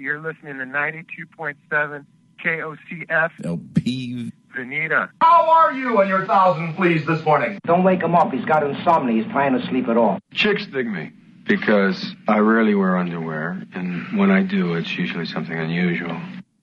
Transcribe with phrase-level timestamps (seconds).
[0.00, 2.06] You're listening to 92.7
[2.44, 3.30] KOCF.
[3.44, 4.32] El peeve.
[4.56, 5.08] Veneta.
[5.22, 7.58] How are you on your thousand please this morning?
[7.64, 8.32] Don't wake him up.
[8.32, 9.22] He's got insomnia.
[9.22, 10.18] He's trying to sleep at all.
[10.32, 11.10] Chicks dig me
[11.46, 16.20] because I rarely wear underwear, and when I do, it's usually something unusual.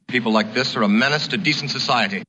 [0.08, 2.23] People like this are a menace to decent society.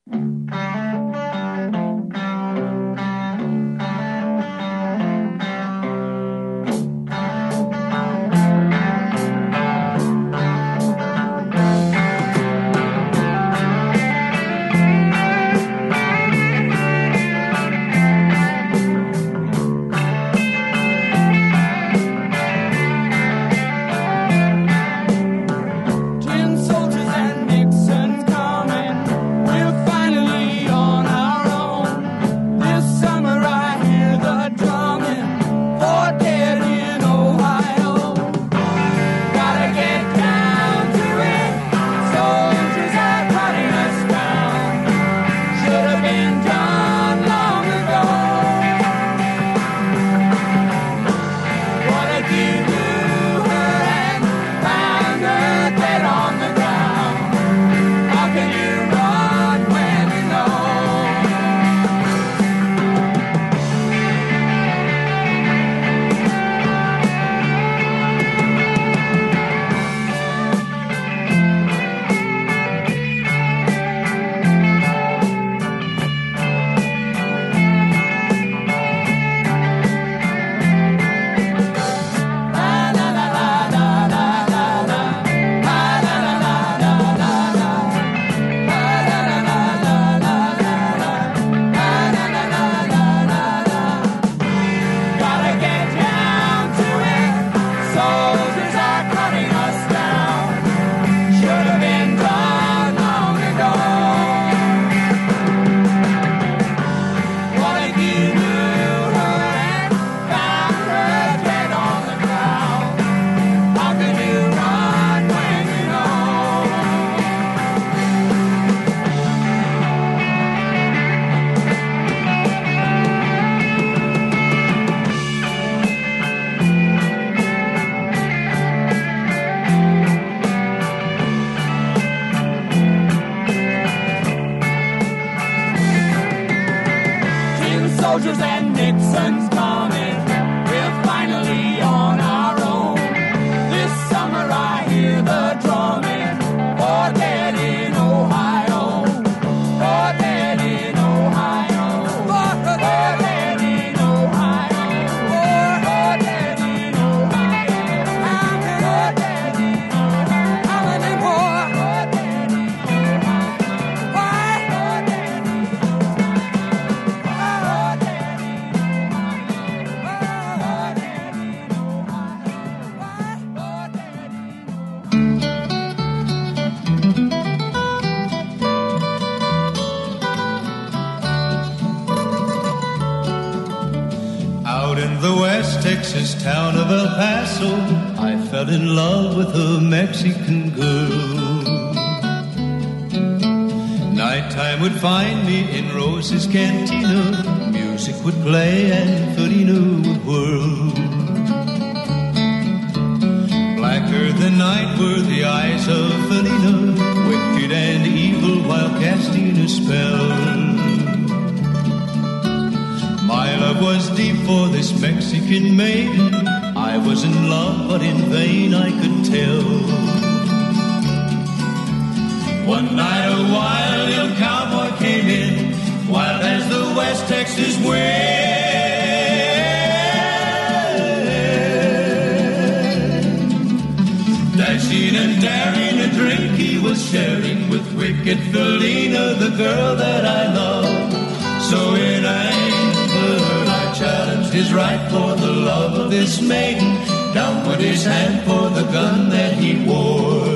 [234.71, 240.55] Dashing and daring a drink he was sharing with wicked Felina, the girl that I
[240.55, 241.13] love.
[241.61, 246.95] So in anger I challenged his right for the love of this maiden.
[247.35, 250.47] Down went his hand for the gun that he wore.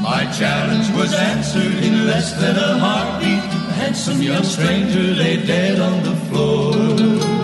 [0.00, 3.44] My challenge was answered in less than a heartbeat.
[3.68, 7.43] A handsome young stranger lay dead on the floor.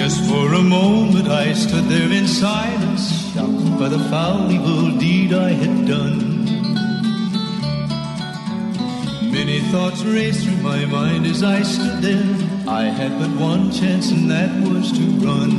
[0.00, 5.34] Just for a moment I stood there in silence, shocked by the foul evil deed
[5.34, 6.44] I had done.
[9.30, 12.34] Many thoughts raced through my mind as I stood there.
[12.66, 15.52] I had but one chance, and that was to run.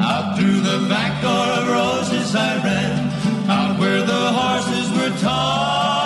[0.00, 6.05] Out through the back door of Rosa's I ran, out where the horses were tied.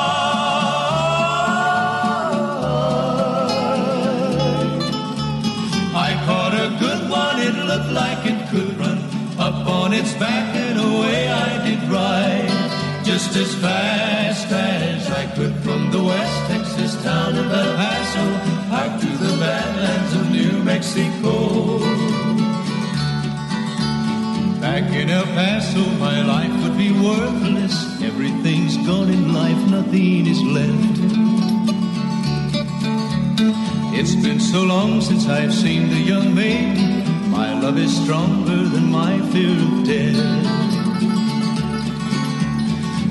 [9.67, 13.05] On its back and away I did ride.
[13.05, 18.25] Just as fast as I could from the West Texas town of El Paso
[18.79, 21.79] out to the badlands of New Mexico.
[24.61, 27.75] Back in El Paso, my life would be worthless.
[28.03, 30.97] Everything's gone in life, nothing is left.
[33.99, 36.90] It's been so long since I've seen the young maiden.
[37.41, 40.19] My love is stronger than my fear of death.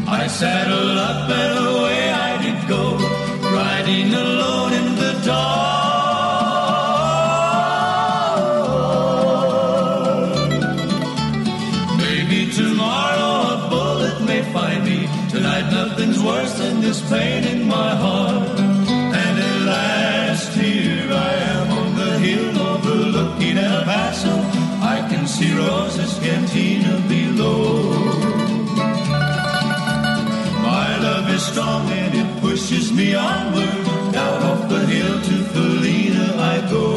[0.07, 2.83] I saddled up and away I did go,
[3.57, 5.49] riding alone in the dark.
[11.97, 15.09] Maybe tomorrow a bullet may find me.
[15.31, 17.43] Tonight nothing's worse than this pain
[25.39, 27.93] See Rosa's cantina below.
[30.67, 34.11] My love is strong and it pushes me onward.
[34.11, 36.87] Down off the hill to Felina I go.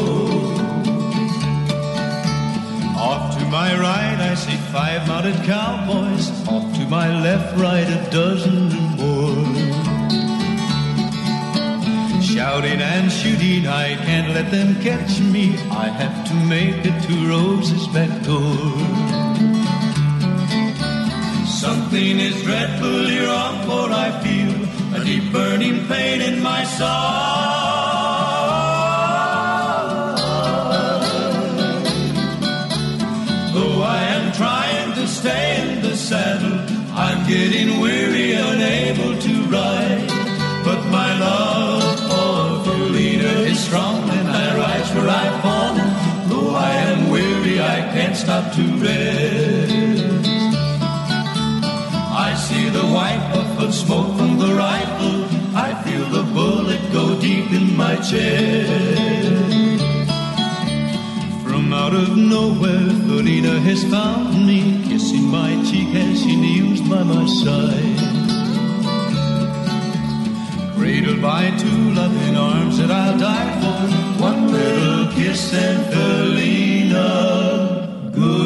[2.99, 6.29] Off to my right I see five mounted cowboys.
[6.45, 8.82] Off to my left, right a dozen
[12.53, 15.57] Shouting and shooting, I can't let them catch me.
[15.71, 18.69] I have to make it to Rosa's back door.
[21.47, 24.53] Something is dreadfully wrong, for I feel
[24.93, 26.87] a deep burning pain in my soul.
[33.55, 36.59] Though I am trying to stay in the saddle,
[36.93, 38.12] I'm getting weary,
[45.43, 46.29] I've.
[46.29, 49.73] Though I am weary, I can't stop to rest.
[52.25, 55.19] I see the white puff of smoke from the rifle.
[55.55, 59.83] I feel the bullet go deep in my chest.
[61.43, 67.03] From out of nowhere, Felina has found me, kissing my cheek as she kneels by
[67.03, 67.92] my side.
[70.93, 74.21] Cradled by two loving arms that I'll die for.
[74.21, 77.01] One little kiss and Felina,
[78.13, 78.37] goodbye.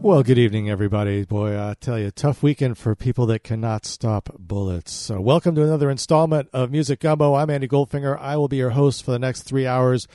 [0.00, 1.26] Well, good evening, everybody.
[1.26, 4.92] Boy, I tell you, tough weekend for people that cannot stop bullets.
[4.92, 7.34] So, welcome to another installment of Music Gumbo.
[7.34, 8.18] I'm Andy Goldfinger.
[8.18, 10.08] I will be your host for the next three hours.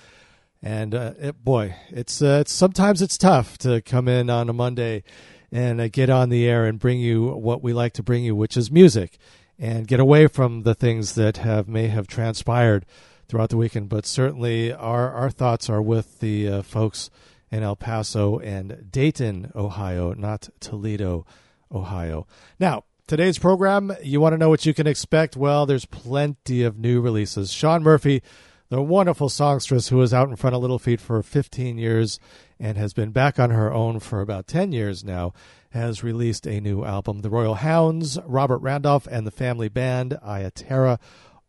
[0.64, 4.54] And uh, it, boy, it's uh, it's sometimes it's tough to come in on a
[4.54, 5.04] Monday
[5.52, 8.36] and uh, get on the air and bring you what we like to bring you,
[8.36, 9.18] which is music,
[9.58, 12.86] and get away from the things that have may have transpired
[13.28, 13.90] throughout the weekend.
[13.90, 17.10] But certainly, our our thoughts are with the uh, folks
[17.52, 21.26] in El Paso and Dayton, Ohio, not Toledo,
[21.72, 22.28] Ohio.
[22.60, 25.36] Now, today's program, you want to know what you can expect?
[25.36, 27.52] Well, there's plenty of new releases.
[27.52, 28.22] Shaun Murphy,
[28.70, 32.20] the wonderful songstress who was out in front of Little Feat for 15 years
[32.60, 35.34] and has been back on her own for about 10 years now,
[35.72, 37.22] has released a new album.
[37.22, 41.00] The Royal Hounds, Robert Randolph and the Family Band, Iya Terra,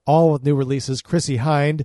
[0.07, 1.03] all with new releases.
[1.03, 1.85] Chrissie Hynde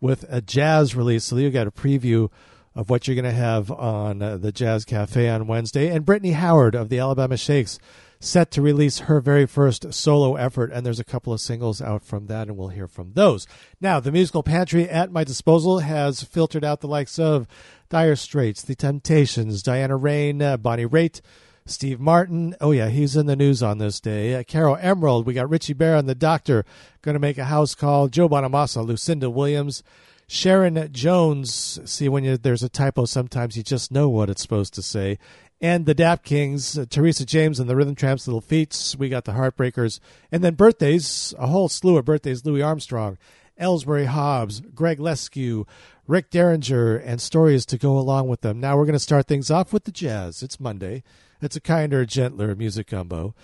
[0.00, 2.30] with a jazz release, so you got a preview
[2.74, 5.88] of what you're going to have on uh, the Jazz Cafe on Wednesday.
[5.88, 7.78] And Brittany Howard of the Alabama Shakes
[8.20, 12.02] set to release her very first solo effort, and there's a couple of singles out
[12.02, 13.46] from that, and we'll hear from those.
[13.80, 17.46] Now, the musical pantry at my disposal has filtered out the likes of
[17.88, 21.20] Dire Straits, The Temptations, Diana Rein, uh, Bonnie Raitt,
[21.66, 22.54] Steve Martin.
[22.60, 24.34] Oh, yeah, he's in the news on this day.
[24.34, 25.26] Uh, Caro Emerald.
[25.26, 26.64] We got Richie Bear and the Doctor
[27.02, 28.08] going to make a house call.
[28.08, 29.82] Joe Bonamassa, Lucinda Williams.
[30.28, 31.78] Sharon Jones.
[31.84, 35.18] See, when you, there's a typo, sometimes you just know what it's supposed to say.
[35.60, 38.94] And the Dap Kings, uh, Teresa James and the Rhythm Tramps, Little Feats.
[38.96, 40.00] We got the Heartbreakers.
[40.30, 42.44] And then birthdays, a whole slew of birthdays.
[42.44, 43.16] Louis Armstrong,
[43.58, 45.66] Elsberry Hobbs, Greg Leskiw,
[46.06, 48.60] Rick Derringer, and stories to go along with them.
[48.60, 50.42] Now we're going to start things off with the jazz.
[50.42, 51.02] It's Monday.
[51.40, 53.34] It's a kinder, gentler music gumbo.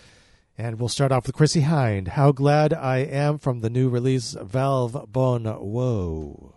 [0.58, 2.08] And we'll start off with Chrissie Hynde.
[2.08, 6.52] How glad I am from the new release Valve Bone Woe.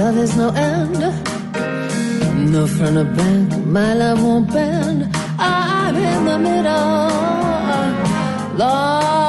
[0.00, 1.00] love is no end.
[2.52, 5.00] No front or back, my love won't bend.
[5.38, 7.08] I'm in the middle.
[8.56, 9.19] Love.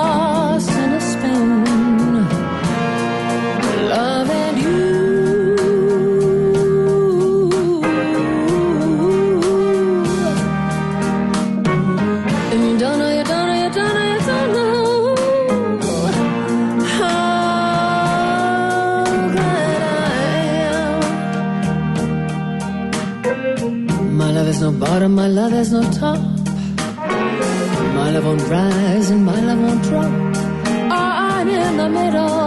[24.92, 26.20] Part of my love there's no top.
[27.96, 30.12] My love won't rise and my love won't drop.
[30.92, 32.41] Oh, I'm in the middle.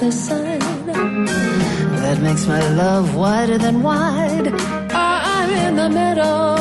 [0.00, 0.60] The sun
[2.02, 4.46] That makes my love wider than wide.
[4.92, 6.57] I'm in the middle.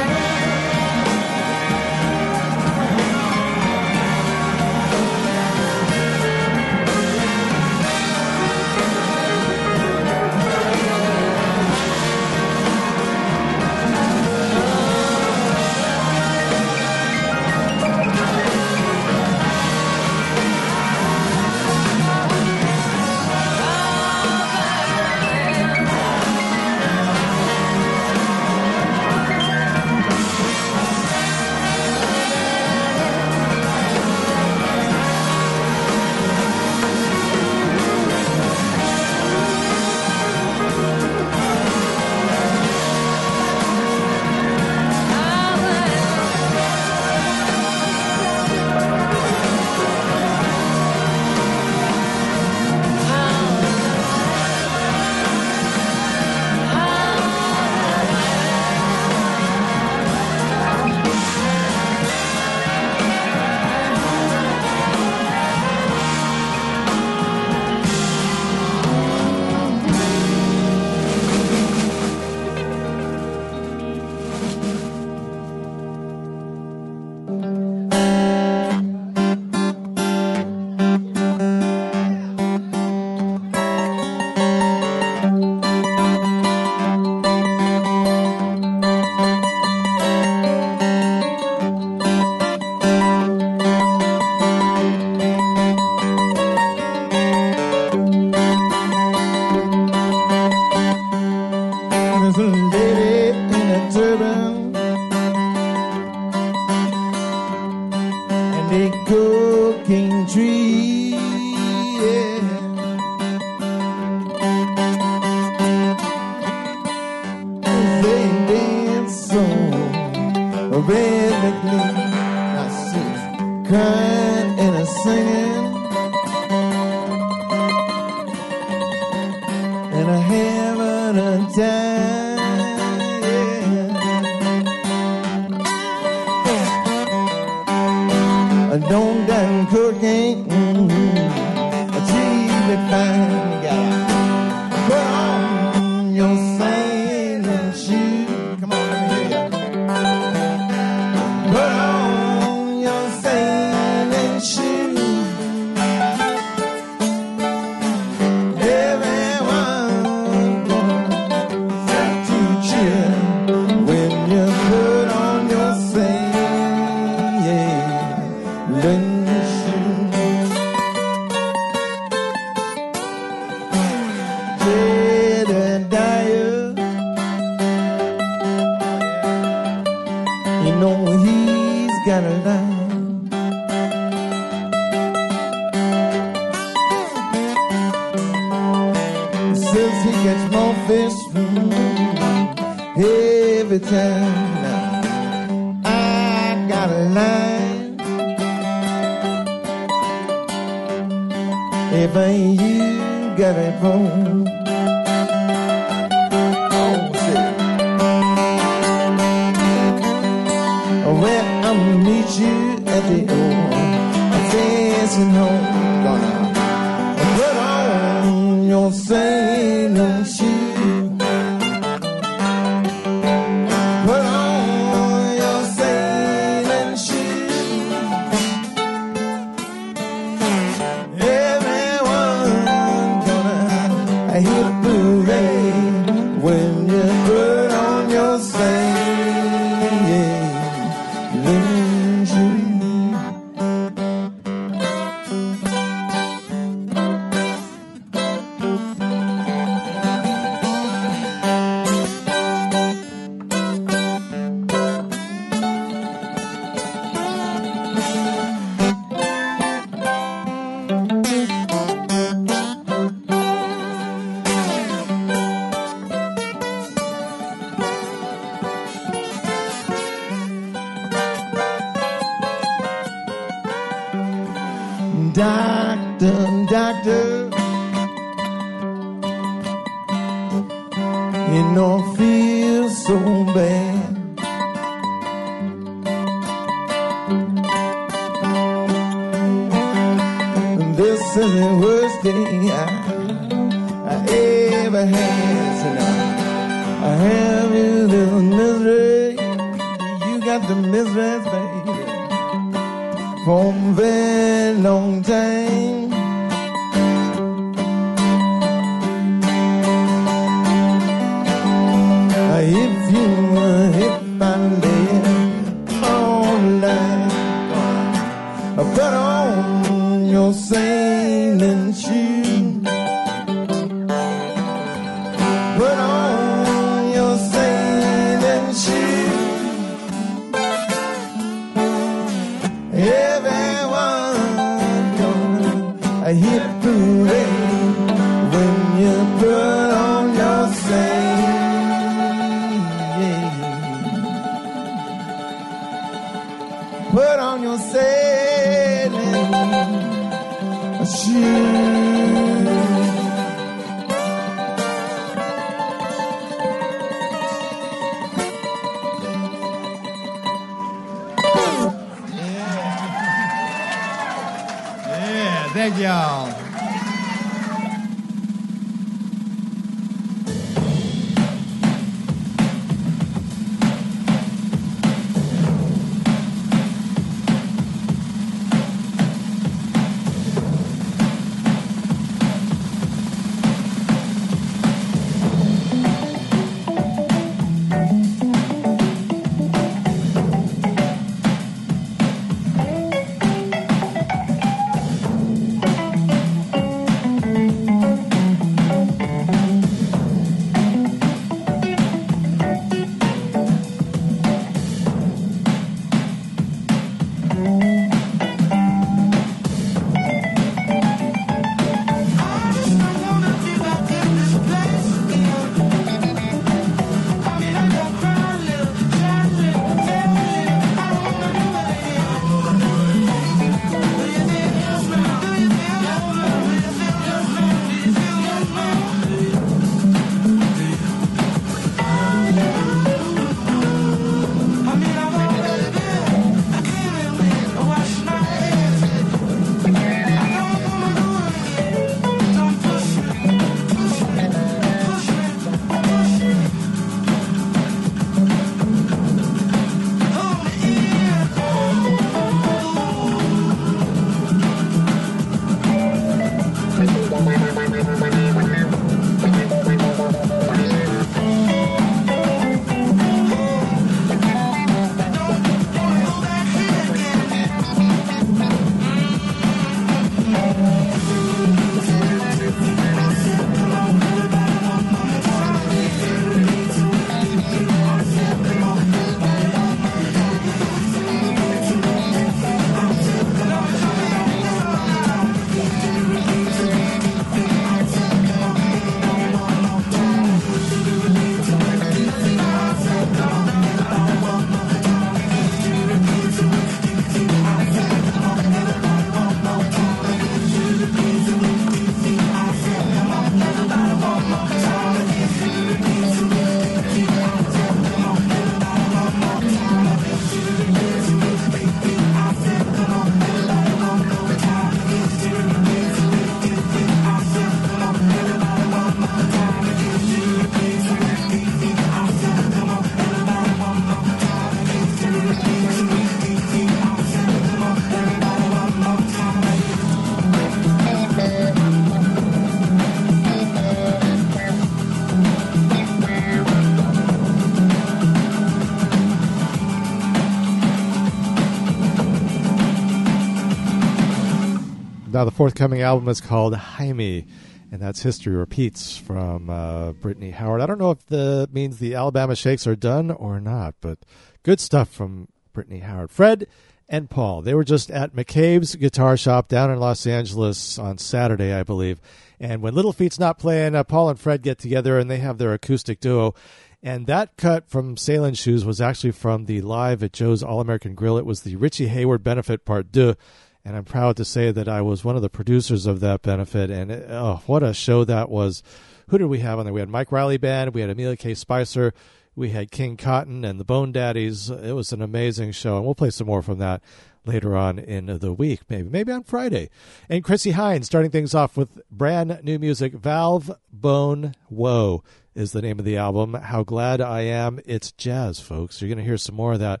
[545.40, 547.46] Now, the forthcoming album is called Jaime,
[547.90, 550.82] and that's History Repeats from uh, Brittany Howard.
[550.82, 554.18] I don't know if that means the Alabama Shakes are done or not, but
[554.64, 556.30] good stuff from Brittany Howard.
[556.30, 556.66] Fred
[557.08, 561.72] and Paul, they were just at McCabe's Guitar Shop down in Los Angeles on Saturday,
[561.72, 562.20] I believe.
[562.60, 565.56] And when Little Feat's not playing, uh, Paul and Fred get together and they have
[565.56, 566.54] their acoustic duo.
[567.02, 571.14] And that cut from Sailing Shoes was actually from the live at Joe's All American
[571.14, 571.38] Grill.
[571.38, 573.36] It was the Richie Hayward benefit part deux
[573.84, 576.90] and I'm proud to say that I was one of the producers of that benefit.
[576.90, 578.82] And oh, what a show that was!
[579.28, 579.92] Who did we have on there?
[579.92, 581.54] We had Mike Riley Band, we had Amilia K.
[581.54, 582.12] Spicer,
[582.56, 584.70] we had King Cotton and the Bone Daddies.
[584.70, 587.02] It was an amazing show, and we'll play some more from that
[587.46, 589.88] later on in the week, maybe maybe on Friday.
[590.28, 593.14] And Chrissie Hynde starting things off with brand new music.
[593.14, 595.22] Valve Bone Woe
[595.54, 596.54] is the name of the album.
[596.54, 599.00] How glad I am it's jazz, folks.
[599.00, 600.00] You're going to hear some more of that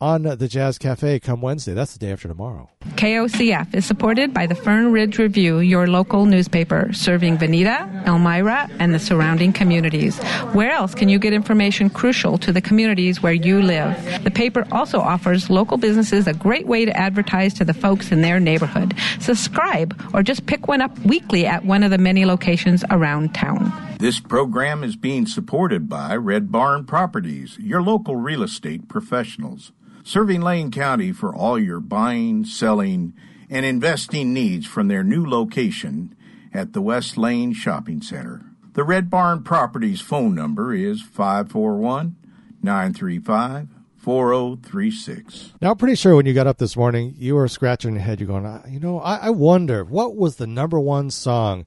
[0.00, 1.74] on the Jazz Cafe come Wednesday.
[1.74, 2.70] That's the day after tomorrow.
[2.94, 8.94] KOCF is supported by the Fern Ridge Review, your local newspaper, serving Veneta, Elmira, and
[8.94, 10.18] the surrounding communities.
[10.52, 14.24] Where else can you get information crucial to the communities where you live?
[14.24, 18.22] The paper also offers local businesses a great way to advertise to the folks in
[18.22, 18.94] their neighborhood.
[19.20, 23.72] Subscribe or just pick one up weekly at one of the many locations around town.
[23.98, 29.72] This program is being supported by Red Barn Properties, your local real estate professionals
[30.10, 33.14] serving Lane County for all your buying, selling,
[33.48, 36.16] and investing needs from their new location
[36.52, 38.40] at the West Lane Shopping Center.
[38.72, 42.16] The Red Barn Properties phone number is 541
[42.60, 43.68] 935
[43.98, 45.52] 4036.
[45.60, 48.18] Now, pretty sure when you got up this morning, you were scratching your head.
[48.18, 51.66] You're going, "Ah, you know, I, I wonder what was the number one song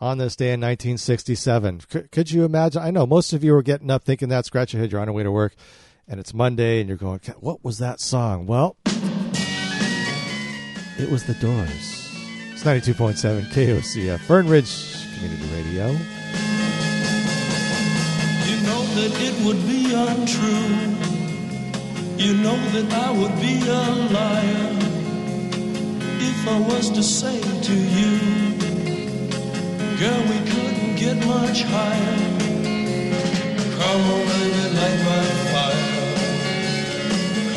[0.00, 1.80] on this day in 1967.
[1.90, 2.80] C- could you imagine?
[2.80, 5.08] I know most of you were getting up thinking that, scratch your head, you're on
[5.08, 5.54] your way to work
[6.08, 8.46] and it's Monday, and you're going, what was that song?
[8.46, 8.76] Well,
[10.98, 12.08] it was The Doors.
[12.52, 15.86] It's 92.7 KOCF, Fern Ridge Community Radio.
[18.46, 20.92] You know that it would be untrue.
[22.16, 24.78] You know that I would be a liar
[26.20, 28.18] if I was to say to you,
[29.98, 32.18] girl, we couldn't get much higher.
[33.78, 35.91] Come on, baby, light my fire.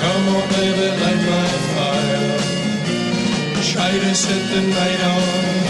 [0.00, 2.38] Come on, baby, light my fire.
[3.72, 5.69] Try to set the night on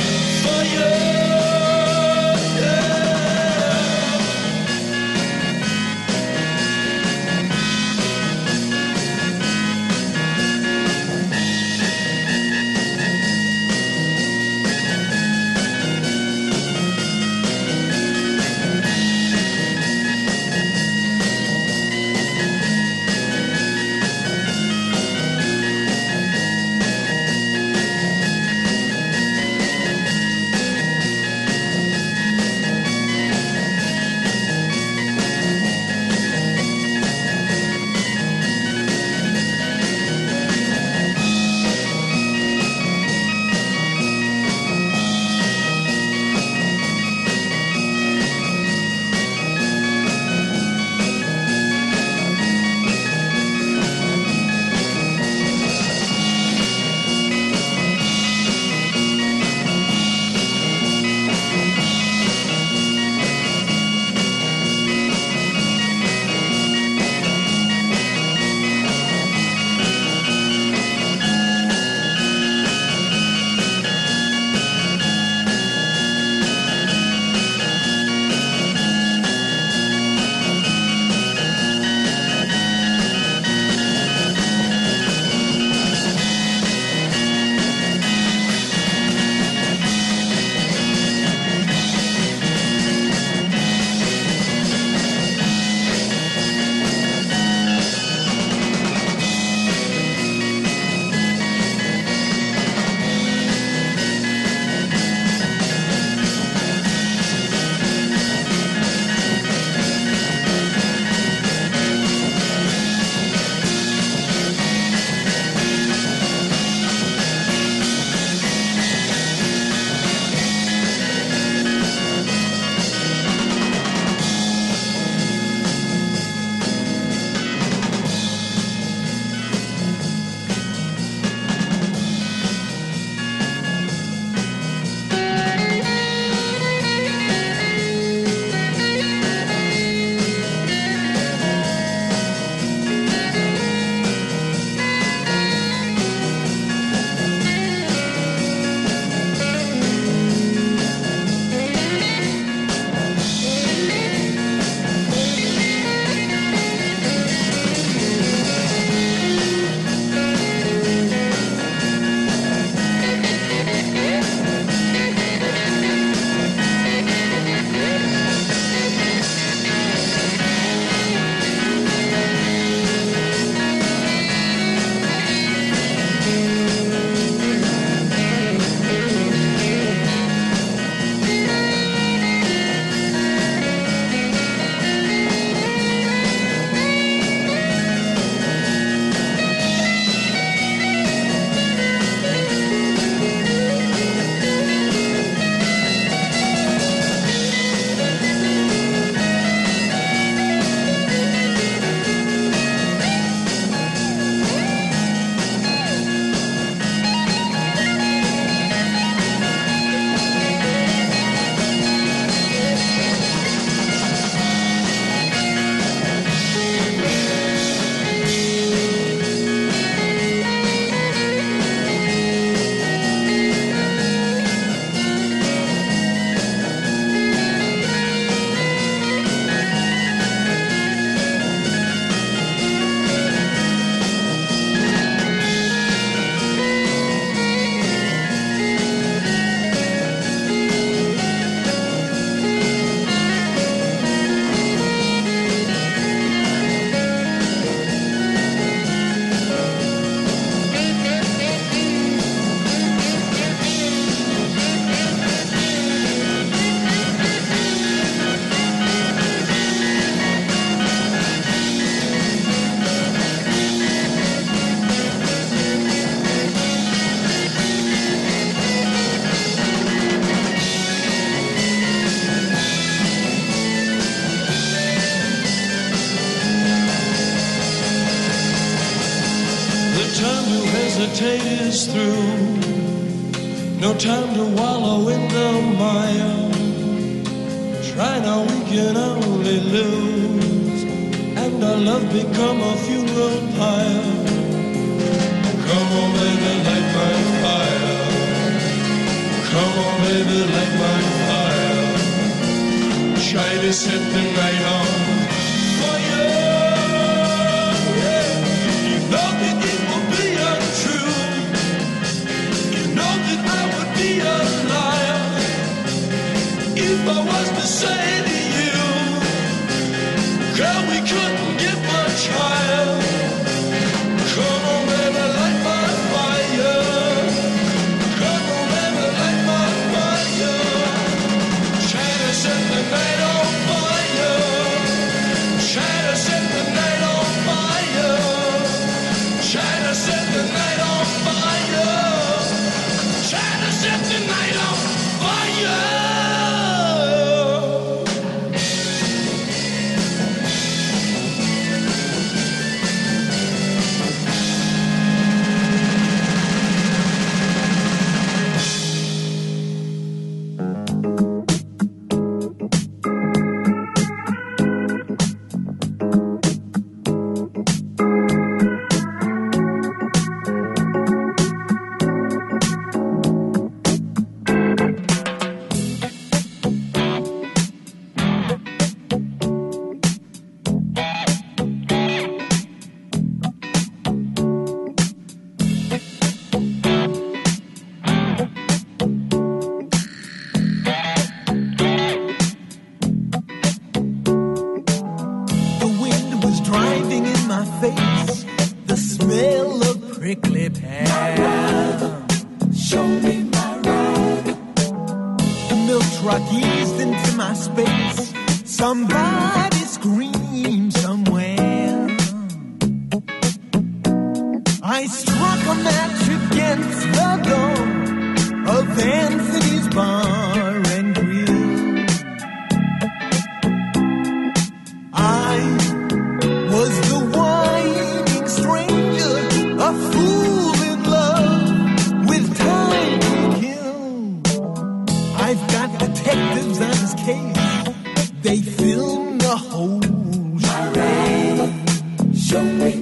[442.50, 442.90] charade.
[442.90, 442.99] Show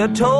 [0.00, 0.39] You told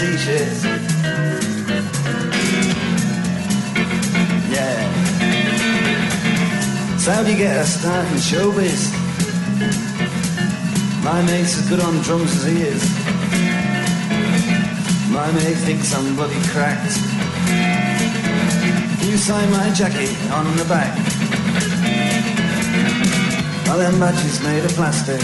[0.00, 0.16] Yeah.
[6.96, 8.94] So how do you get a start in showbiz?
[11.04, 12.82] My mate's as good on drums as he is.
[15.10, 16.96] My mate thinks I'm bloody cracked.
[19.04, 20.96] You sign my jacket on the back.
[23.66, 25.20] Well, them badges made of plastic.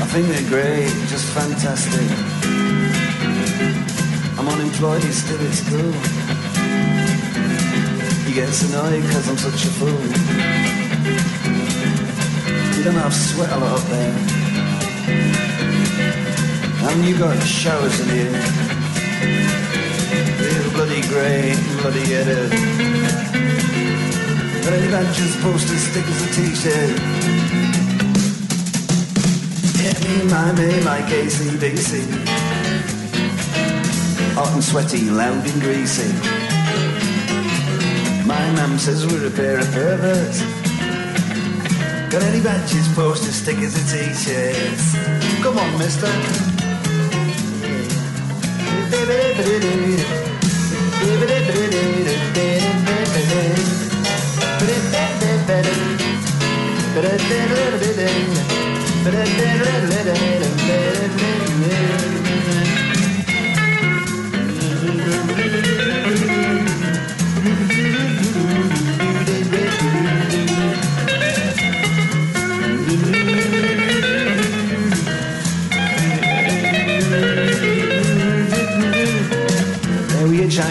[0.00, 2.27] I think they're great, just fantastic.
[4.80, 5.92] I'm he's still at school.
[8.26, 9.88] He gets annoyed because I'm such a fool.
[12.76, 14.14] You don't have sweat a lot up there.
[16.86, 18.30] And you got showers in here.
[20.46, 22.50] You're bloody grey, bloody headed.
[24.62, 26.90] But any badges, posters, stickers, a t-shirt.
[29.82, 32.27] Yeah, me, my, me, my KCBC.
[34.38, 36.12] Hot and sweaty, loud and greasy.
[38.24, 40.42] My mum says we're a pair of perverts.
[42.08, 44.94] Got any badges, posters, stickers, and t-shirts?
[45.42, 46.06] Come on, mister.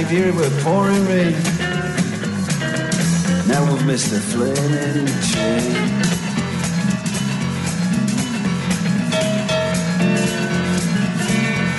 [0.08, 1.34] Hitchhiked here, we're pouring rain.
[3.48, 5.72] Now we've missed a flaming train.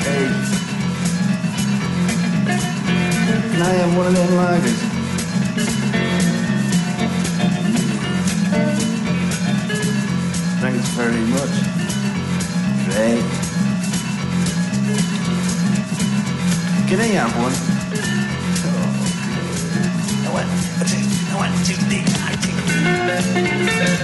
[0.05, 0.29] Hey,
[3.51, 4.81] can I have one of them lagers?
[10.61, 11.55] Thanks very much.
[12.89, 13.25] Great.
[16.89, 17.68] Can I have one?
[23.41, 23.98] I think.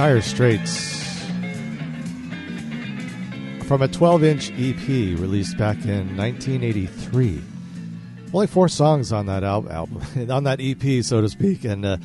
[0.00, 1.26] Dire Straits.
[3.66, 7.42] From a 12 inch EP released back in 1983.
[8.32, 11.98] Only four songs on that al- album, on that EP, so to speak, and uh,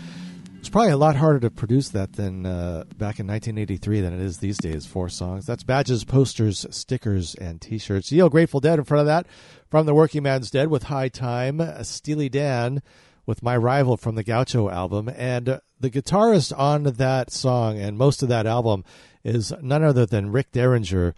[0.60, 4.20] it's probably a lot harder to produce that than uh, back in 1983 than it
[4.20, 4.86] is these days.
[4.86, 5.46] Four songs.
[5.46, 8.12] That's badges, posters, stickers, and T-shirts.
[8.12, 9.26] Yo, Grateful Dead in front of that.
[9.70, 12.82] From the Working Man's Dead with High Time, Steely Dan
[13.26, 18.24] with My Rival from the Gaucho album, and the guitarist on that song and most
[18.24, 18.84] of that album
[19.24, 21.14] is none other than Rick Derringer.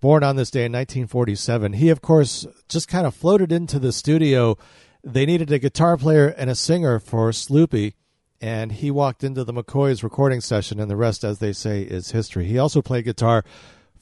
[0.00, 1.72] born on this day in 1947.
[1.74, 4.56] He, of course, just kind of floated into the studio.
[5.02, 7.94] They needed a guitar player and a singer for Sloopy,
[8.40, 12.10] and he walked into the McCoys recording session, and the rest, as they say, is
[12.10, 12.46] history.
[12.46, 13.44] He also played guitar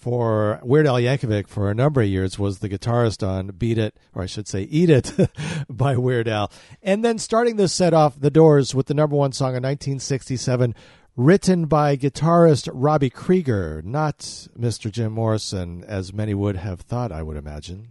[0.05, 3.97] for Weird Al Yankovic for a number of years, was the guitarist on Beat It,
[4.15, 5.15] or I should say Eat It,
[5.71, 6.53] by Weird Al.
[6.83, 10.75] And then starting this set off, The Doors with the number one song in 1967,
[11.17, 14.93] written by guitarist Robbie Krieger, not Mr.
[14.93, 17.89] Jim Morrison, as many would have thought, I would imagine.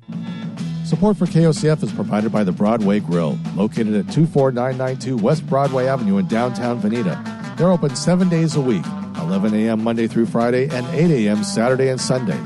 [0.86, 6.18] Support for KOCF is provided by the Broadway Grill, located at 24992 West Broadway Avenue
[6.18, 7.58] in downtown Veneta.
[7.58, 8.86] They're open seven days a week,
[9.18, 9.82] 11 a.m.
[9.82, 11.44] Monday through Friday and 8 a.m.
[11.46, 12.38] Saturday and Sunday.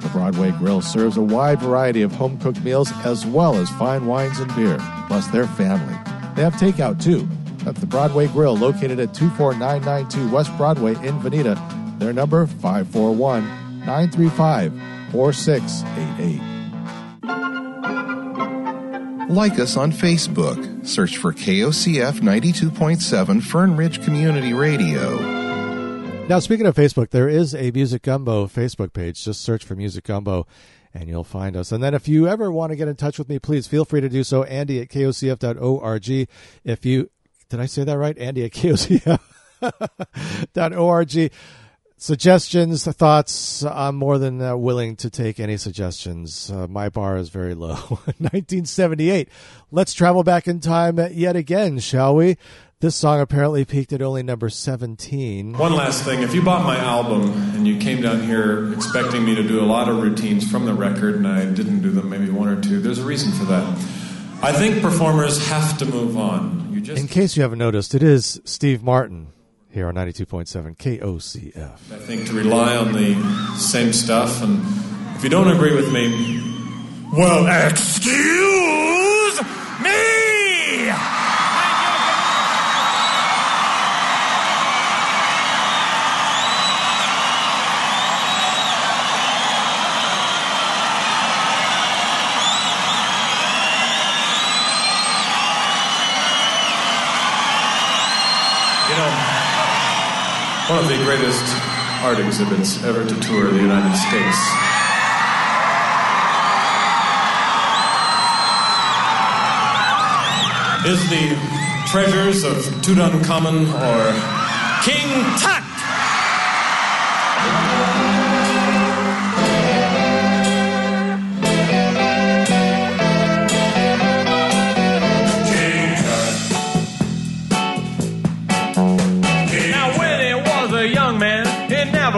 [0.00, 4.06] The Broadway Grill serves a wide variety of home cooked meals as well as fine
[4.06, 5.94] wines and beer, plus their family.
[6.34, 7.28] They have takeout too.
[7.58, 11.58] That's the Broadway Grill located at 24992 West Broadway in Veneta.
[11.98, 13.44] Their number 541
[13.80, 14.72] 935
[15.12, 16.52] 4688.
[19.28, 20.86] Like us on Facebook.
[20.86, 25.18] Search for KOCF 92.7 Fern Ridge Community Radio.
[26.28, 29.24] Now, speaking of Facebook, there is a Music Gumbo Facebook page.
[29.24, 30.46] Just search for Music Gumbo
[30.94, 31.72] and you'll find us.
[31.72, 34.00] And then if you ever want to get in touch with me, please feel free
[34.00, 34.44] to do so.
[34.44, 36.28] Andy at kocf.org.
[36.64, 37.10] If you,
[37.48, 38.16] did I say that right?
[38.18, 39.20] Andy at kocf.org.
[42.02, 46.50] Suggestions, thoughts, I'm more than uh, willing to take any suggestions.
[46.50, 47.76] Uh, my bar is very low.
[48.18, 49.28] 1978.
[49.70, 52.38] Let's travel back in time yet again, shall we?
[52.80, 55.56] This song apparently peaked at only number 17.
[55.56, 59.36] One last thing if you bought my album and you came down here expecting me
[59.36, 62.30] to do a lot of routines from the record and I didn't do them, maybe
[62.30, 63.62] one or two, there's a reason for that.
[64.42, 66.68] I think performers have to move on.
[66.72, 69.31] You just In case you haven't noticed, it is Steve Martin
[69.72, 71.92] here on 92.7 KOCF.
[71.92, 73.14] I think to rely on the
[73.56, 74.60] same stuff and
[75.16, 76.40] if you don't agree with me,
[77.16, 79.40] well, excuse
[79.80, 80.88] me!
[98.88, 99.32] You know,
[100.72, 101.44] one of the greatest
[102.02, 104.38] art exhibits ever to tour the United States.
[110.86, 111.36] Is the
[111.88, 115.71] treasures of Tutankhamun or King Tut?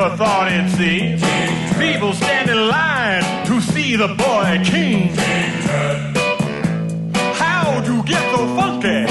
[0.05, 1.01] Never thought he'd see
[1.79, 5.09] people stand in line to see the boy king.
[7.41, 9.07] How'd you get so funky?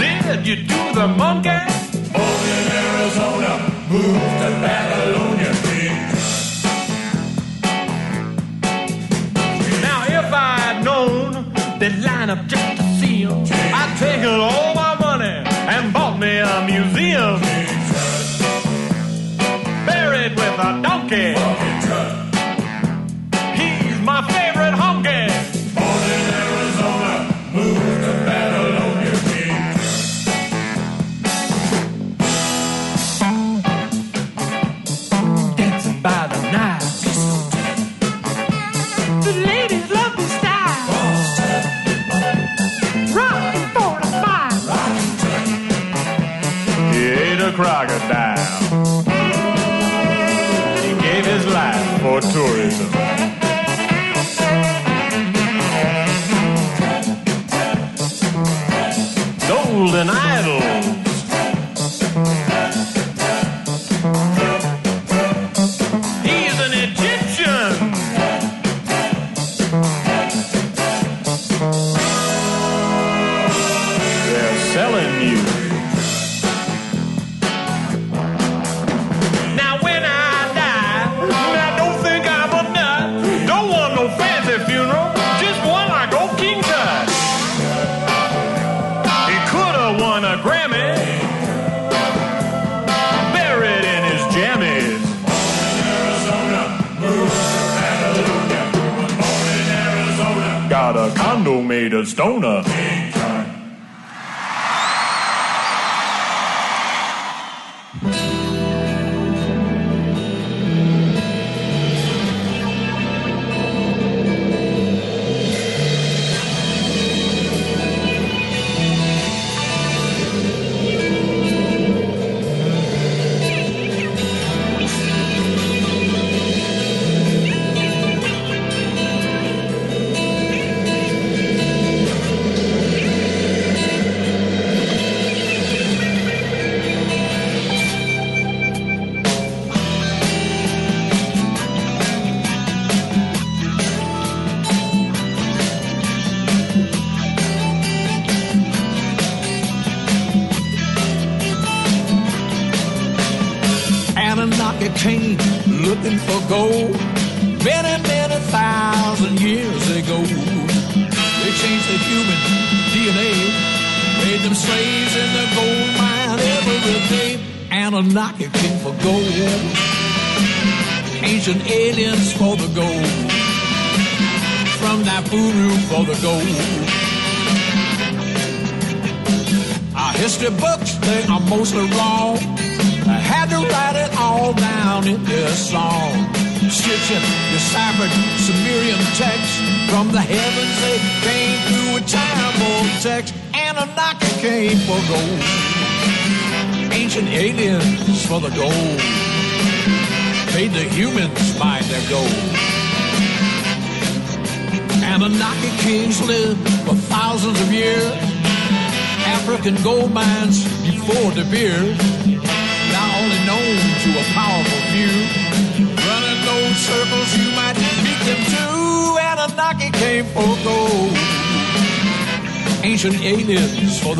[0.00, 1.60] Did you do the monkey?
[2.14, 3.52] Born in Arizona,
[3.90, 5.52] moved to Babylonia.
[9.86, 12.63] Now, if I'd known they'd line up just
[21.14, 21.73] a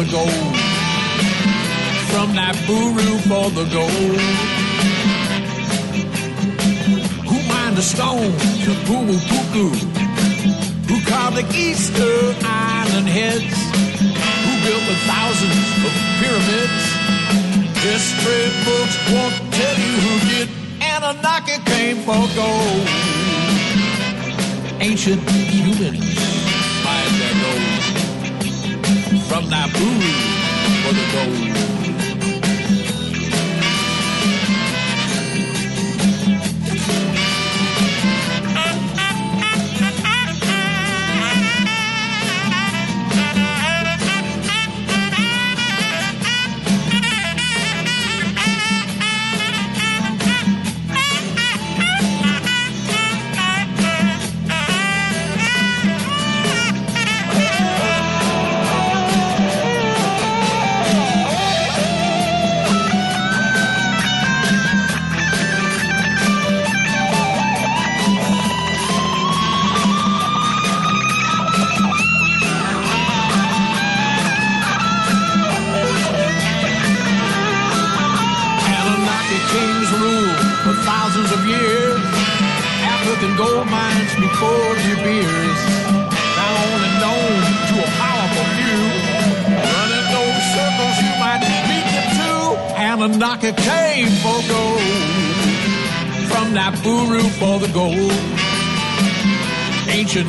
[0.04, 0.56] the gold.
[2.10, 4.20] From Nibiru for the gold.
[7.28, 9.68] Who mined the stones of Puma Punku?
[10.88, 13.56] Who carved the Easter Island heads?
[14.44, 16.84] Who built the thousands of pyramids?
[17.82, 20.48] History books won't tell you who did.
[20.80, 22.88] Anunnaki came for gold.
[24.80, 26.13] Ancient humans
[29.44, 30.00] From Naboo
[30.84, 31.53] for the gold.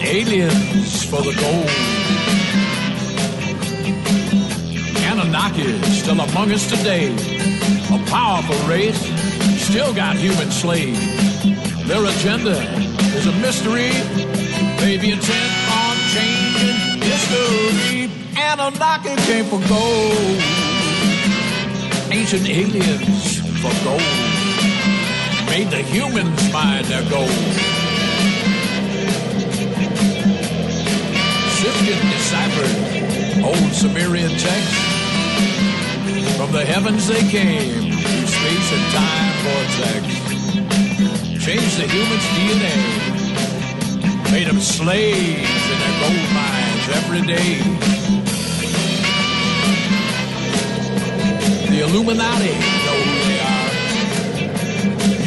[0.02, 1.70] Aliens for the gold.
[5.06, 7.14] Anunnaki still among us today.
[7.94, 9.00] A powerful race,
[9.62, 11.00] still got human slaves.
[11.88, 12.58] Their agenda
[13.18, 13.92] is a mystery.
[14.82, 18.10] maybe intent on changing history.
[18.38, 20.42] Anunnaki came for gold.
[22.12, 24.02] Ancient aliens for gold.
[25.50, 27.65] Made the humans find their gold.
[32.26, 34.82] Deciphered old Sumerian texts.
[36.36, 40.02] From the heavens they came, through space and time vortex.
[41.46, 42.78] Changed the human's DNA.
[44.32, 47.62] Made them slaves in their gold mines every day.
[51.70, 52.56] The Illuminati
[52.86, 53.72] know who they are.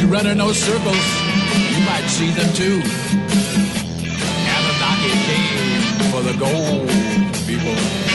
[0.01, 1.05] You run in those circles,
[1.71, 2.98] you might see them too.
[6.11, 6.89] For the gold,
[7.45, 8.08] people.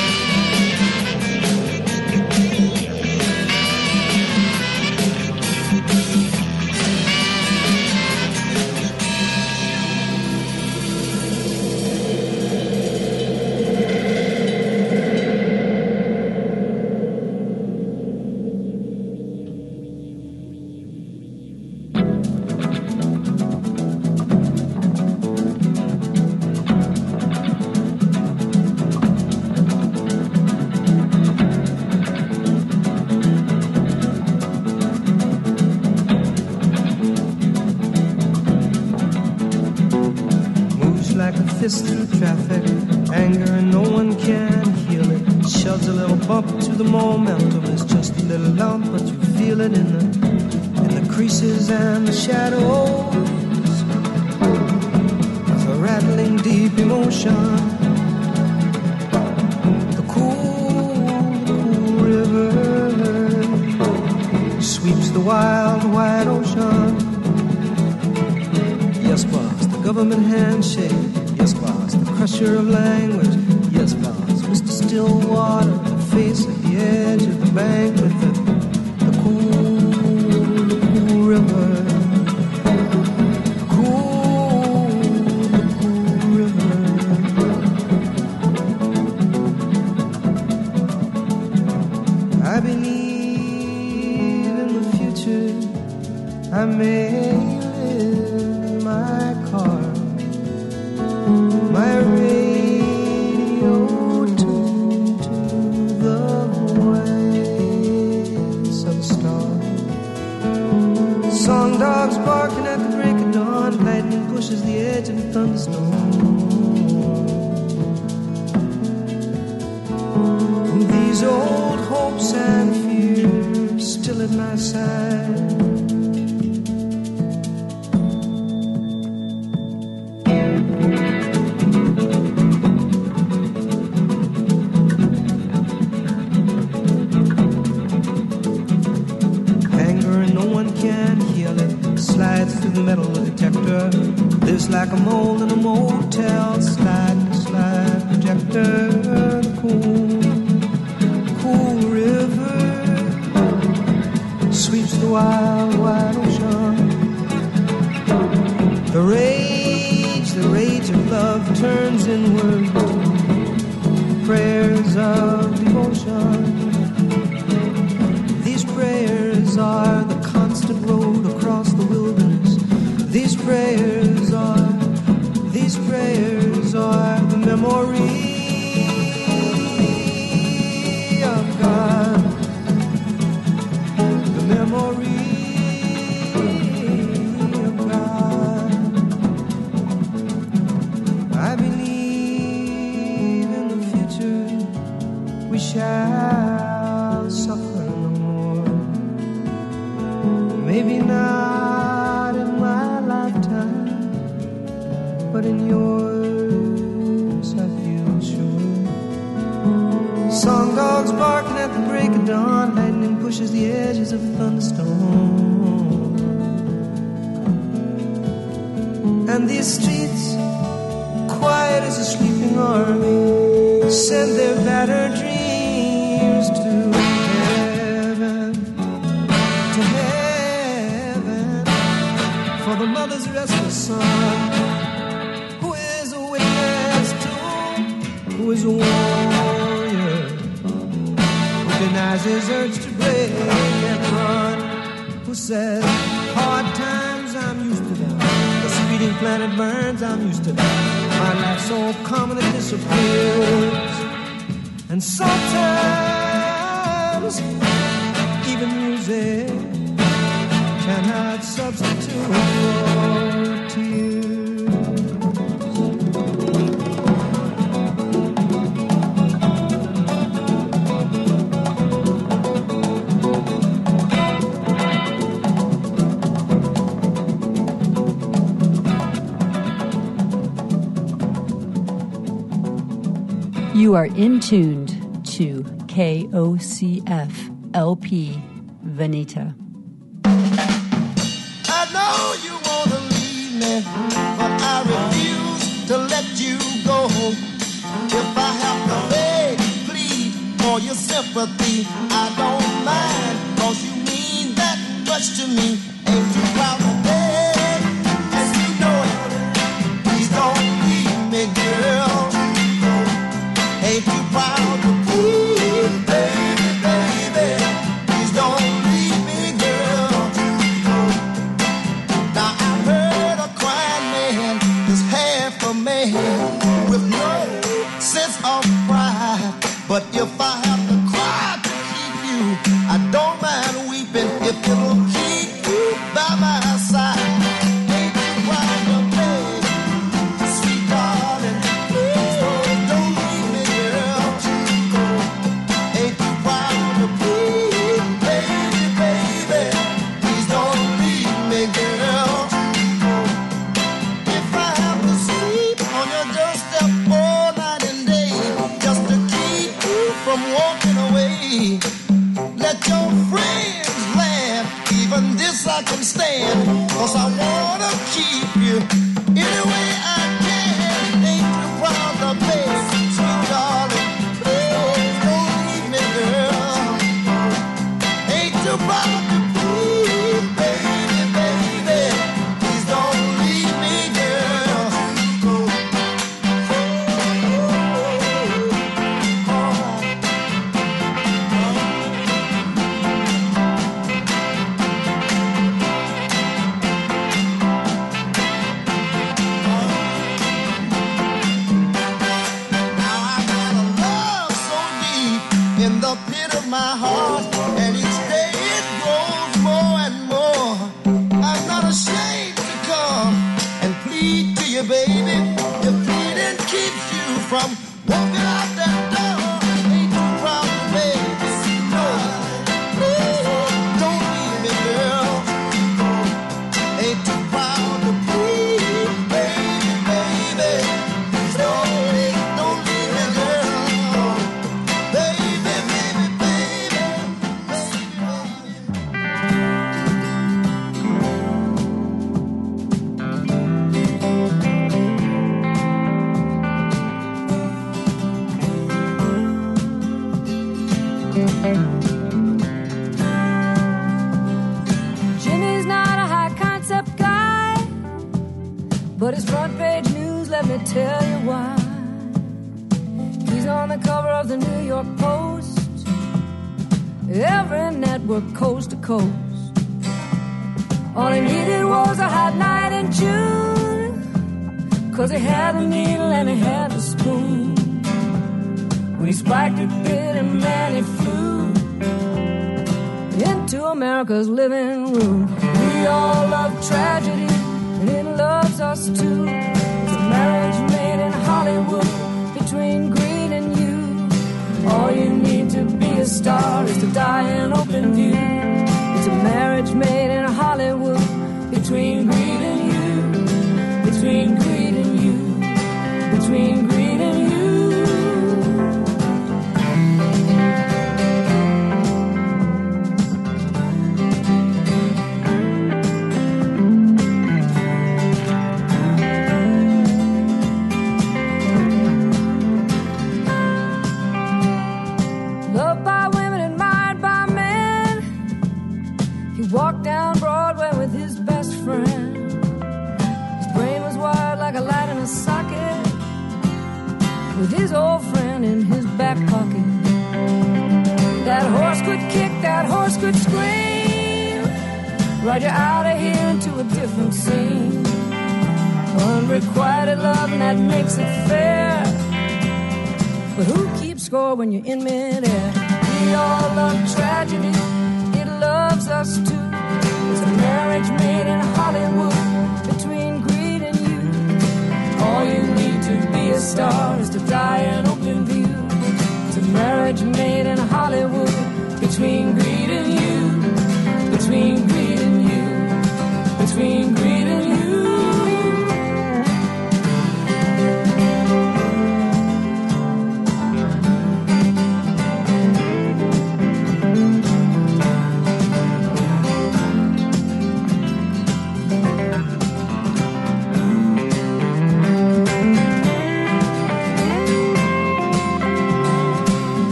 [288.05, 288.43] KOCF
[288.85, 289.74] LP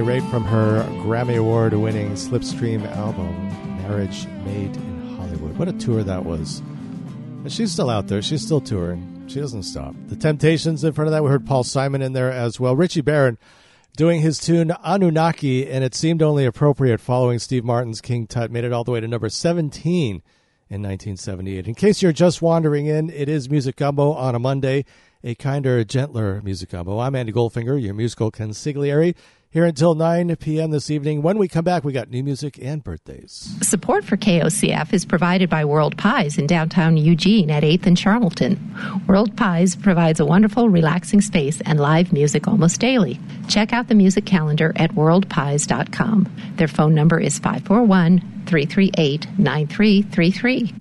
[0.00, 3.48] Bonnie from her Grammy Award winning Slipstream album,
[3.82, 5.58] Marriage Made in Hollywood.
[5.58, 6.60] What a tour that was.
[6.60, 8.22] And she's still out there.
[8.22, 9.24] She's still touring.
[9.28, 9.94] She doesn't stop.
[10.06, 11.22] The Temptations in front of that.
[11.22, 12.74] We heard Paul Simon in there as well.
[12.74, 13.36] Richie Barron
[13.94, 18.50] doing his tune Anunnaki, and it seemed only appropriate following Steve Martin's King Tut.
[18.50, 20.22] Made it all the way to number 17
[20.70, 21.68] in 1978.
[21.68, 24.86] In case you're just wandering in, it is Music Gumbo on a Monday,
[25.22, 27.00] a kinder, gentler Music Gumbo.
[27.00, 29.14] I'm Andy Goldfinger, your musical consigliere
[29.50, 30.70] here until 9 p.m.
[30.70, 31.22] this evening.
[31.22, 33.56] When we come back, we got new music and birthdays.
[33.62, 39.06] Support for KOCF is provided by World Pies in downtown Eugene at 8th and Charnelton.
[39.08, 43.18] World Pies provides a wonderful, relaxing space and live music almost daily.
[43.48, 46.28] Check out the music calendar at worldpies.com.
[46.56, 50.74] Their phone number is 541 338 9333.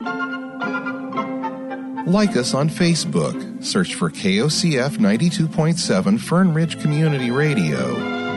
[2.06, 3.64] Like us on Facebook.
[3.64, 8.29] Search for KOCF 92.7 Fern Ridge Community Radio.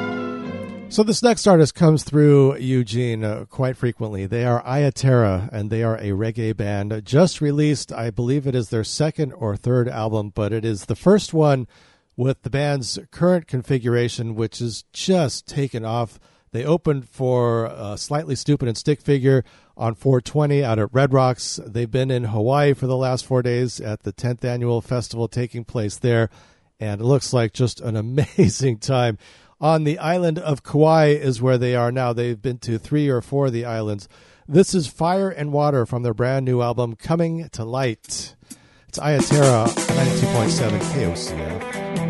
[0.93, 4.27] So this next artist comes through Eugene uh, quite frequently.
[4.27, 7.91] They are Iya Terra, and they are a reggae band just released.
[7.91, 11.67] I believe it is their second or third album, but it is the first one
[12.15, 16.21] with the band's current configuration, which is just taken off.
[16.51, 19.45] They opened for Slightly Stoopid and Stick Figure
[19.79, 21.59] on 420 out at Red Rocks.
[21.67, 25.65] They've been in Hawaii for the last four days at the 10th annual festival taking
[25.65, 26.29] place there,
[26.79, 27.97] and it looks like just an
[28.37, 29.17] amazing time
[29.63, 32.13] on the island of Kauai is where they are now.
[32.13, 34.09] They've been to three or four of the islands.
[34.49, 38.35] This is Fire and Water from their brand new album, Coming to Light.
[38.89, 42.02] It's Iya Terra, 92.7 KOCF.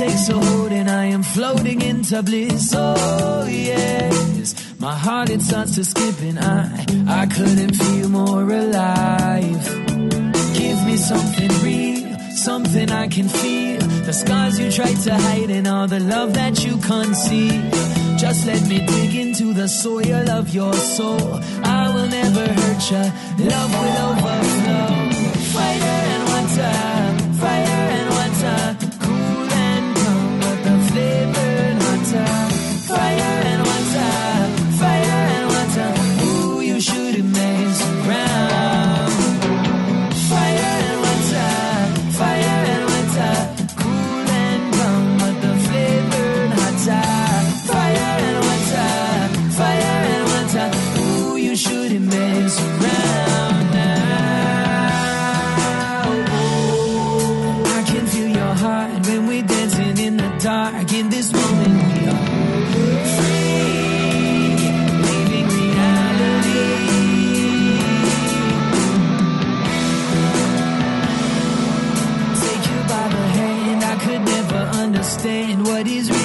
[0.00, 2.72] Takes a hold and I am floating into bliss.
[2.74, 4.46] Oh yes,
[4.80, 6.62] my heart it starts to skip and I
[7.20, 9.64] I couldn't feel more alive.
[10.60, 12.18] Give me something real,
[12.48, 13.80] something I can feel.
[14.06, 17.60] The scars you tried to hide and all the love that you conceal.
[18.24, 21.28] Just let me dig into the soil of your soul.
[21.80, 23.04] I will never hurt you.
[23.52, 24.88] Love will overflow.
[25.54, 26.89] Fire and water,
[75.22, 76.19] understand what is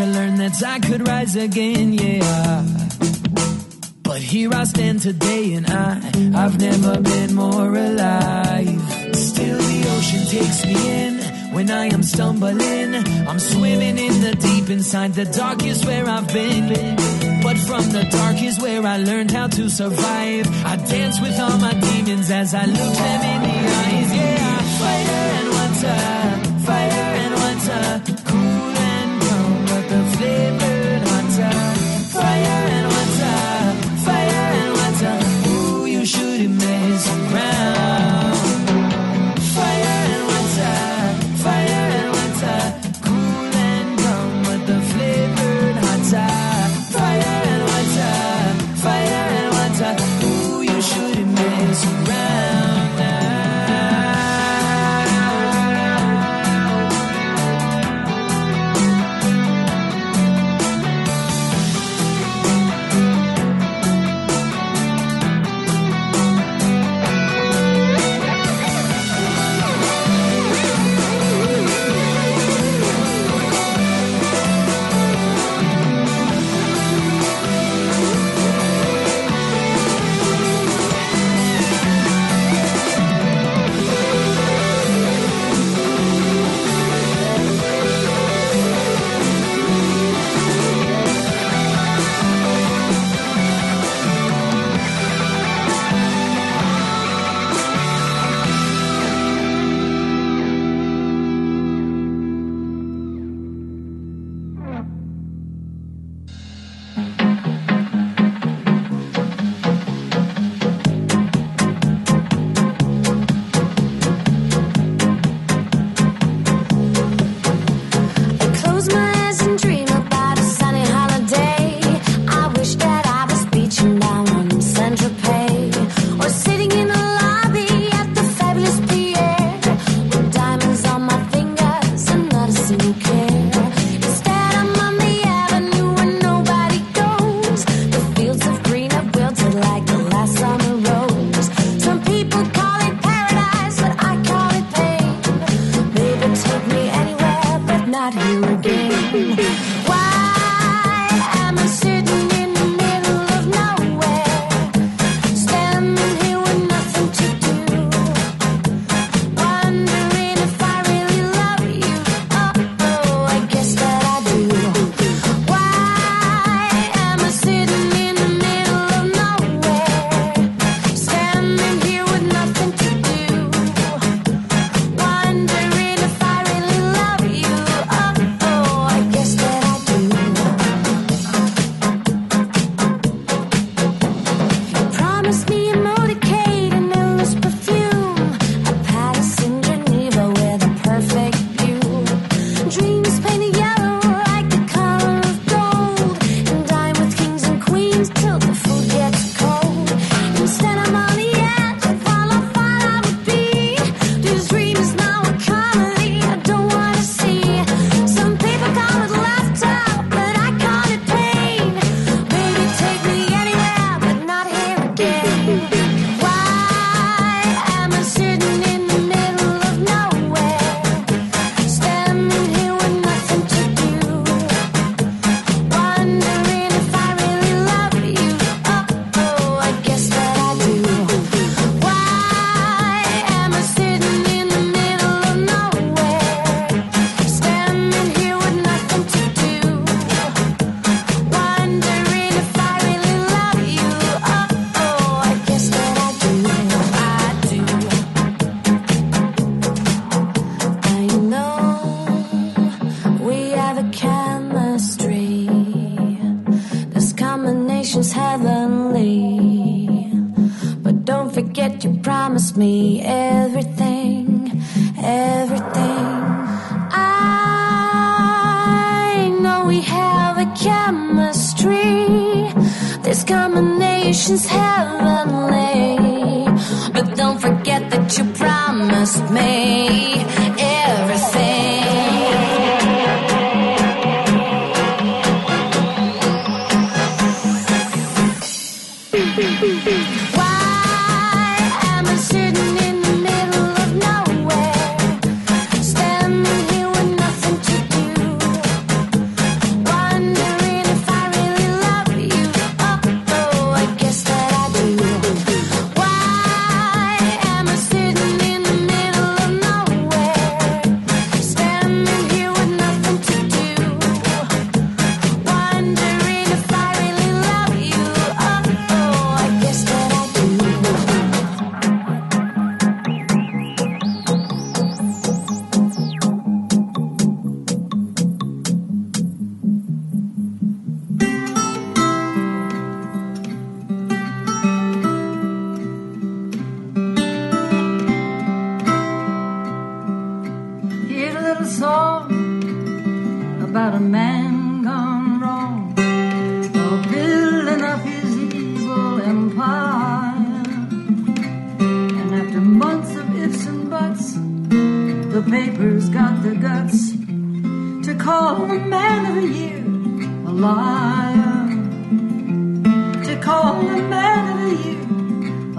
[0.00, 2.64] to learn that I could rise again, yeah.
[4.02, 5.90] But here I stand today and I,
[6.42, 8.80] I've never been more alive.
[9.14, 11.14] Still the ocean takes me in
[11.52, 12.94] when I am stumbling.
[13.28, 16.96] I'm swimming in the deep inside the darkest where I've been.
[17.42, 20.46] But from the dark is where I learned how to survive.
[20.64, 23.59] I dance with all my demons as I look them in the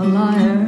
[0.02, 0.66] a liar.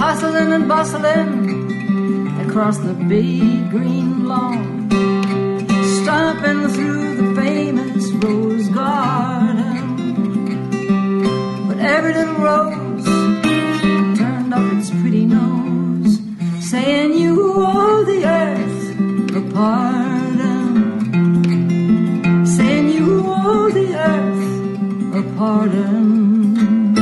[0.00, 1.32] Hustling and bustling
[2.44, 4.88] across the big green lawn,
[5.98, 9.76] stomping through the famous rose garden.
[11.68, 12.79] But every little rose
[25.40, 26.98] pardon.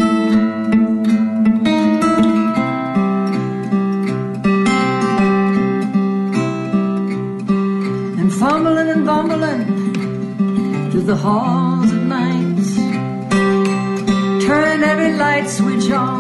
[8.21, 9.65] And fumbling and bumbling
[10.91, 12.61] through the halls at night,
[14.47, 16.18] turn every light switch on.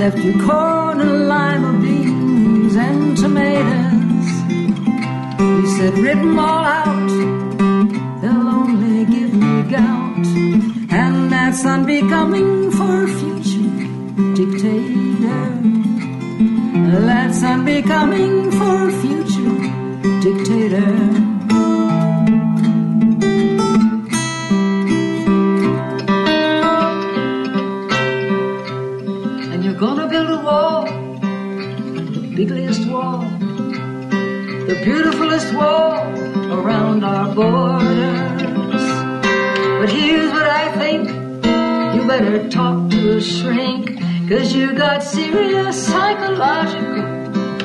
[0.00, 4.28] left you corn and lima beans and tomatoes.
[5.38, 7.10] You said, rip 'em all out,
[8.22, 10.26] they'll only give me gout.
[11.02, 13.72] And that's unbecoming for a future
[14.38, 15.44] dictator.
[17.08, 18.39] That's unbecoming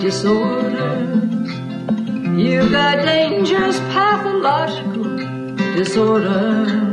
[0.06, 1.20] disorder.
[2.38, 5.16] You've got dangerous pathological
[5.76, 6.85] disorder.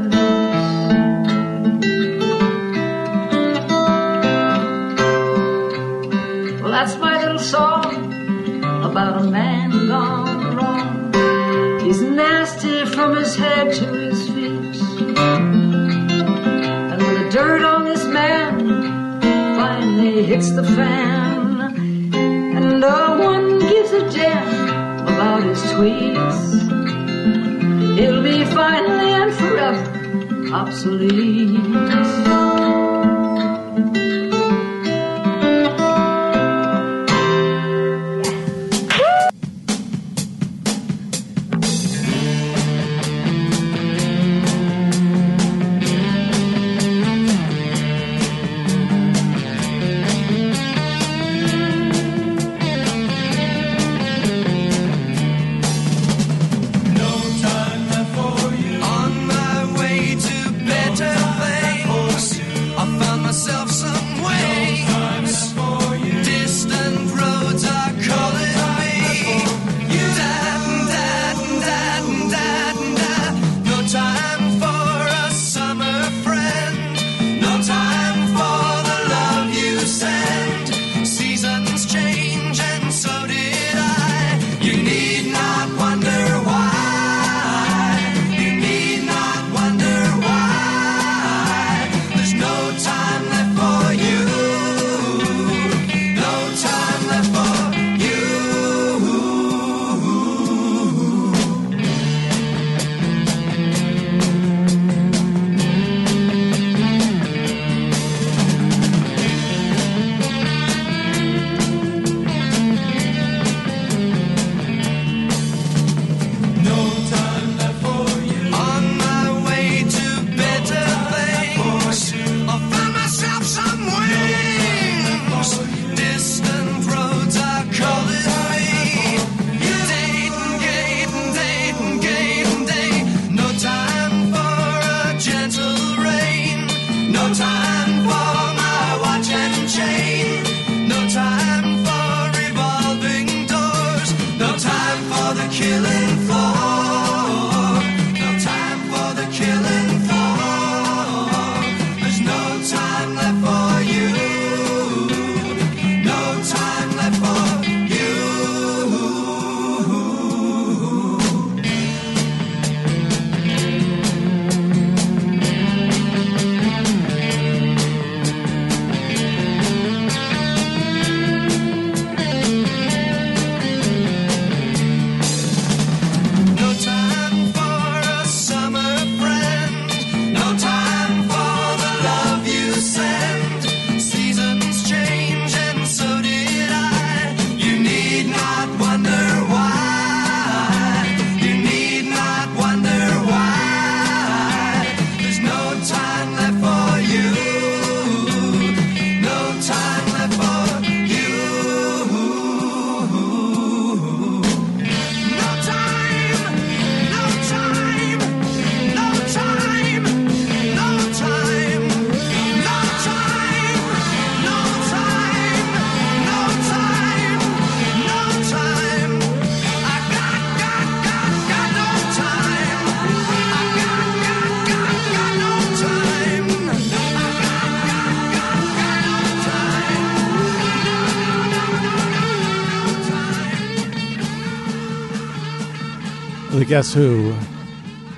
[236.73, 237.35] Guess Who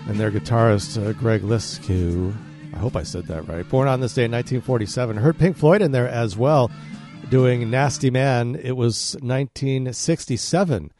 [0.06, 2.32] and their guitarist uh, Greg Leskiw.
[2.72, 3.68] I hope I said that right.
[3.68, 5.16] Born on this day in 1947.
[5.16, 6.70] Heard Pink Floyd in there as well,
[7.30, 8.54] doing Nasty Man.
[8.54, 10.92] It was 1967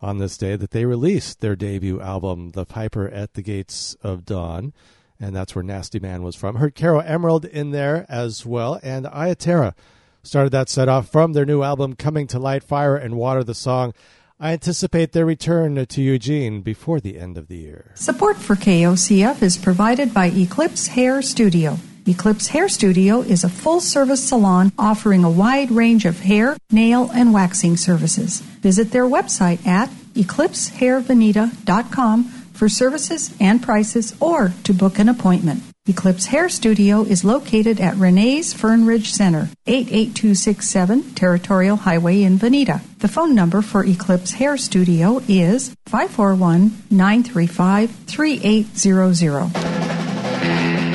[0.00, 4.24] on this day that they released their debut album, The Piper at the Gates of
[4.24, 4.72] Dawn.
[5.18, 6.54] And that's where Nasty Man was from.
[6.54, 8.78] Heard Caro Emerald in there as well.
[8.84, 9.74] And Iya Terra
[10.22, 13.52] started that set off from their new album, Coming to Light, Fire and Water, the
[13.52, 13.94] song.
[14.40, 17.92] I anticipate their return to Eugene before the end of the year.
[17.94, 21.78] Support for KOCF is provided by Eclipse Hair Studio.
[22.06, 27.10] Eclipse Hair Studio is a full service salon offering a wide range of hair, nail,
[27.14, 28.40] and waxing services.
[28.60, 35.62] Visit their website at eclipsehairveneta.com for services and prices or to book an appointment.
[35.86, 42.80] Eclipse Hair Studio is located at Renee's Fern Ridge Center, 88267 Territorial Highway in Veneta.
[43.00, 49.50] The phone number for Eclipse Hair Studio is 541 935 3800.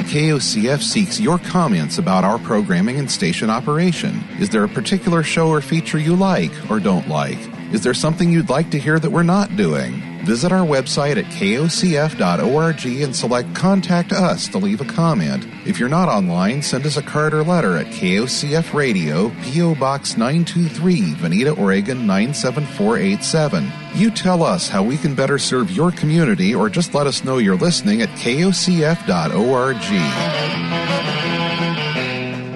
[0.09, 4.23] KOCF seeks your comments about our programming and station operation.
[4.39, 7.37] Is there a particular show or feature you like or don't like?
[7.71, 10.08] Is there something you'd like to hear that we're not doing?
[10.25, 15.47] Visit our website at kocf.org and select Contact Us to leave a comment.
[15.65, 19.75] If you're not online, send us a card or letter at KOCF Radio, P.O.
[19.75, 23.71] Box 923, Veneta, Oregon 97487.
[23.95, 27.37] You tell us how we can better serve your community or just let us know
[27.37, 29.77] you're listening at kocf.org.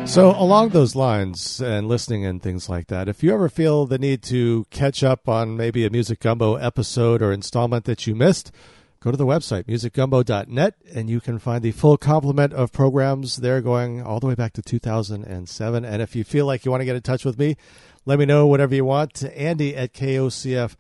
[0.06, 3.98] So, along those lines and listening and things like that, if you ever feel the
[3.98, 8.52] need to catch up on maybe a Music Gumbo episode or installment that you missed,
[9.00, 13.60] go to the website, musicgumbo.net, and you can find the full complement of programs there
[13.60, 15.86] going all the way back to 2007.
[15.86, 17.58] And if you feel like you want to get in touch with me,
[18.06, 20.78] let me know whatever you want to Andy at kocf.org.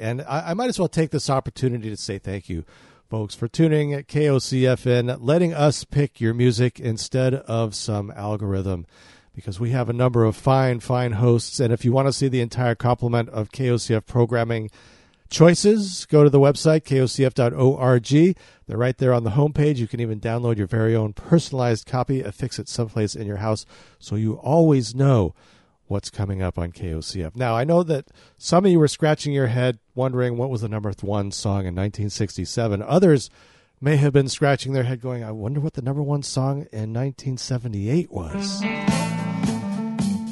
[0.00, 2.64] And I, I might as well take this opportunity to say thank you
[3.08, 8.86] folks, for tuning at KOCFN, letting us pick your music instead of some algorithm.
[9.34, 11.58] Because we have a number of fine, fine hosts.
[11.58, 14.70] And if you want to see the entire complement of KOCF programming
[15.30, 18.36] choices, go to the website, kocf.org.
[18.66, 19.78] They're right there on the homepage.
[19.78, 23.64] You can even download your very own personalized copy, affix it someplace in your house
[23.98, 25.34] so you always know
[25.88, 27.34] what's coming up on KOCF.
[27.34, 28.06] Now, I know that
[28.36, 31.74] some of you were scratching your head wondering what was the number one song in
[31.74, 32.82] 1967.
[32.82, 33.30] Others
[33.80, 36.92] may have been scratching their head going, I wonder what the number one song in
[36.92, 38.60] 1978 was.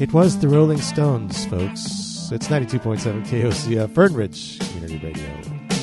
[0.00, 2.30] It was the Rolling Stones, folks.
[2.30, 5.75] It's 92.7 KOCF, Fern Ridge Community Radio.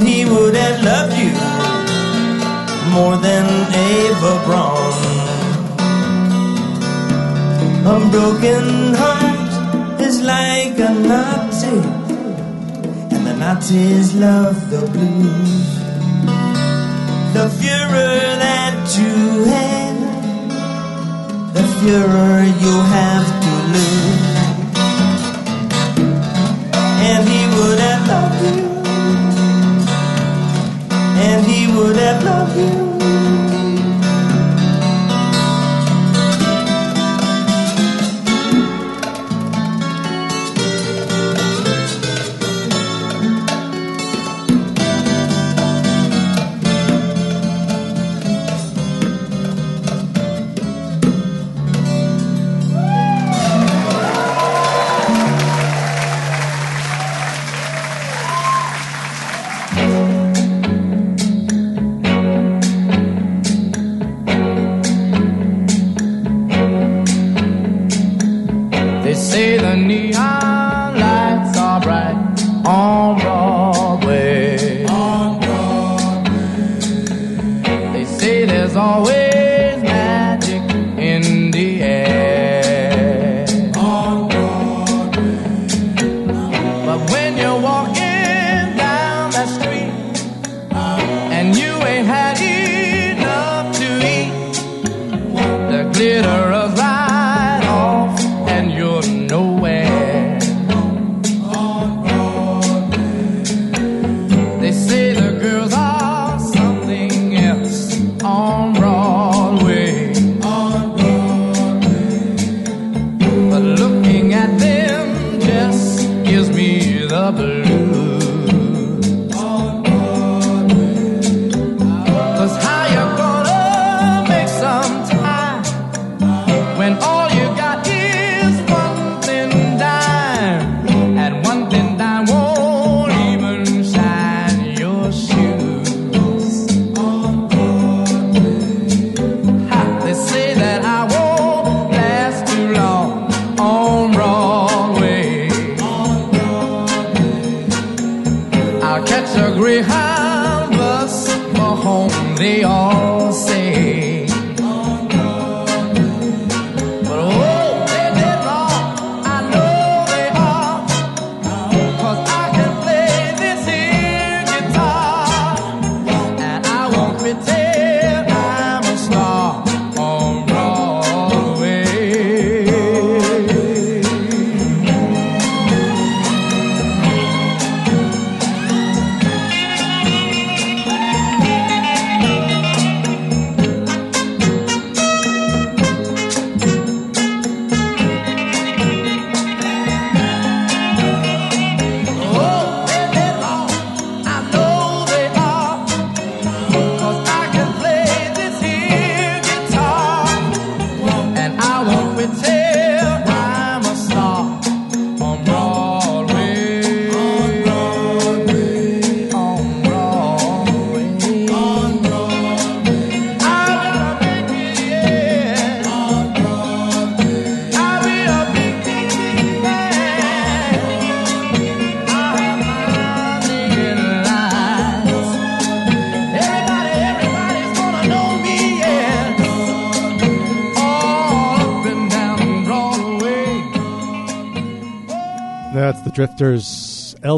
[0.00, 1.32] And he would have loved you
[2.90, 4.94] more than Eva Braun.
[7.84, 11.80] A broken heart is like a Nazi,
[13.14, 15.68] and the Nazis love the blues.
[17.34, 19.96] The Fuhrer that you had,
[21.52, 24.38] the Fuhrer you have to lose.
[27.10, 28.69] And he would have loved you,
[31.20, 32.89] and he would have loved you.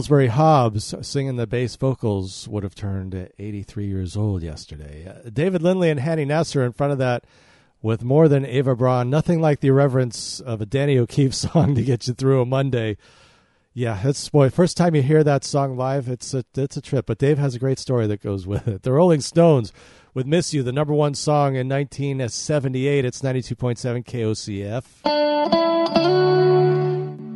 [0.09, 5.07] Hobbs singing the bass vocals would have turned 83 years old yesterday.
[5.07, 7.25] Uh, David Lindley and Hani Naser in front of that
[7.83, 9.11] with more than Eva Braun.
[9.11, 12.97] Nothing like the irreverence of a Danny O'Keefe song to get you through a Monday.
[13.75, 14.51] Yeah, it's boy.
[14.51, 17.07] First time you hear that song live, it's a it's a trip.
[17.07, 18.83] But Dave has a great story that goes with it.
[18.83, 19.73] The Rolling Stones
[20.13, 23.05] with "Miss You," the number one song in 1978.
[23.05, 26.22] It's 92.7 KOCF.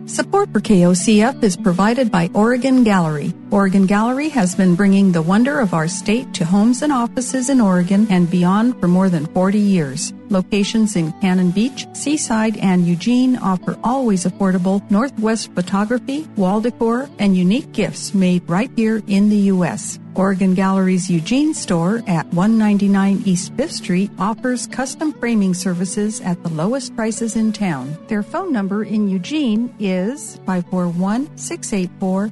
[0.07, 3.35] Support for KOCF is provided by Oregon Gallery.
[3.51, 7.61] Oregon Gallery has been bringing the wonder of our state to homes and offices in
[7.61, 10.13] Oregon and beyond for more than 40 years.
[10.31, 17.37] Locations in Cannon Beach, Seaside, and Eugene offer always affordable Northwest photography, wall decor, and
[17.37, 19.99] unique gifts made right here in the U.S.
[20.17, 26.49] Oregon Gallery's Eugene store at 199 East 5th Street offers custom framing services at the
[26.49, 27.99] lowest prices in town.
[28.09, 32.31] Their phone number in Eugene is 541 684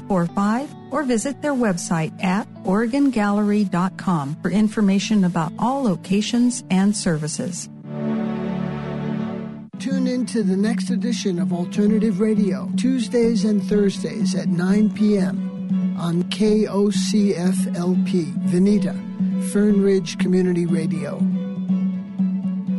[0.00, 7.68] 0045 or visit their website at OregonGallery.com for information about all locations and services.
[9.78, 15.51] Tune in to the next edition of Alternative Radio, Tuesdays and Thursdays at 9 p.m.
[15.98, 17.70] on KOCFLP,
[18.48, 18.94] Veneta,
[19.50, 21.20] Fern Ridge Community Radio.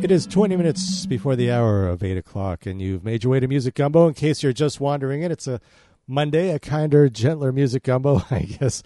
[0.02, 3.40] It is 20 minutes before the hour of 8 o'clock, and you've made your way
[3.40, 4.06] to Music Gumbo.
[4.06, 5.60] In case you're just wandering in, it's a
[6.06, 8.82] Monday, a kinder, gentler music gumbo, I guess,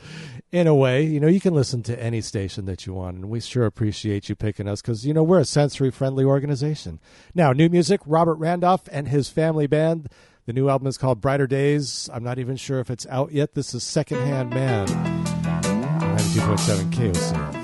[0.52, 1.04] in a way.
[1.04, 4.28] You know, you can listen to any station that you want, and we sure appreciate
[4.28, 7.00] you picking us because, you know, we're a sensory friendly organization.
[7.34, 10.08] Now, new music Robert Randolph and his family band.
[10.48, 12.08] The new album is called Brighter Days.
[12.10, 13.52] I'm not even sure if it's out yet.
[13.52, 17.57] This is Secondhand Man, 92.7 KOC.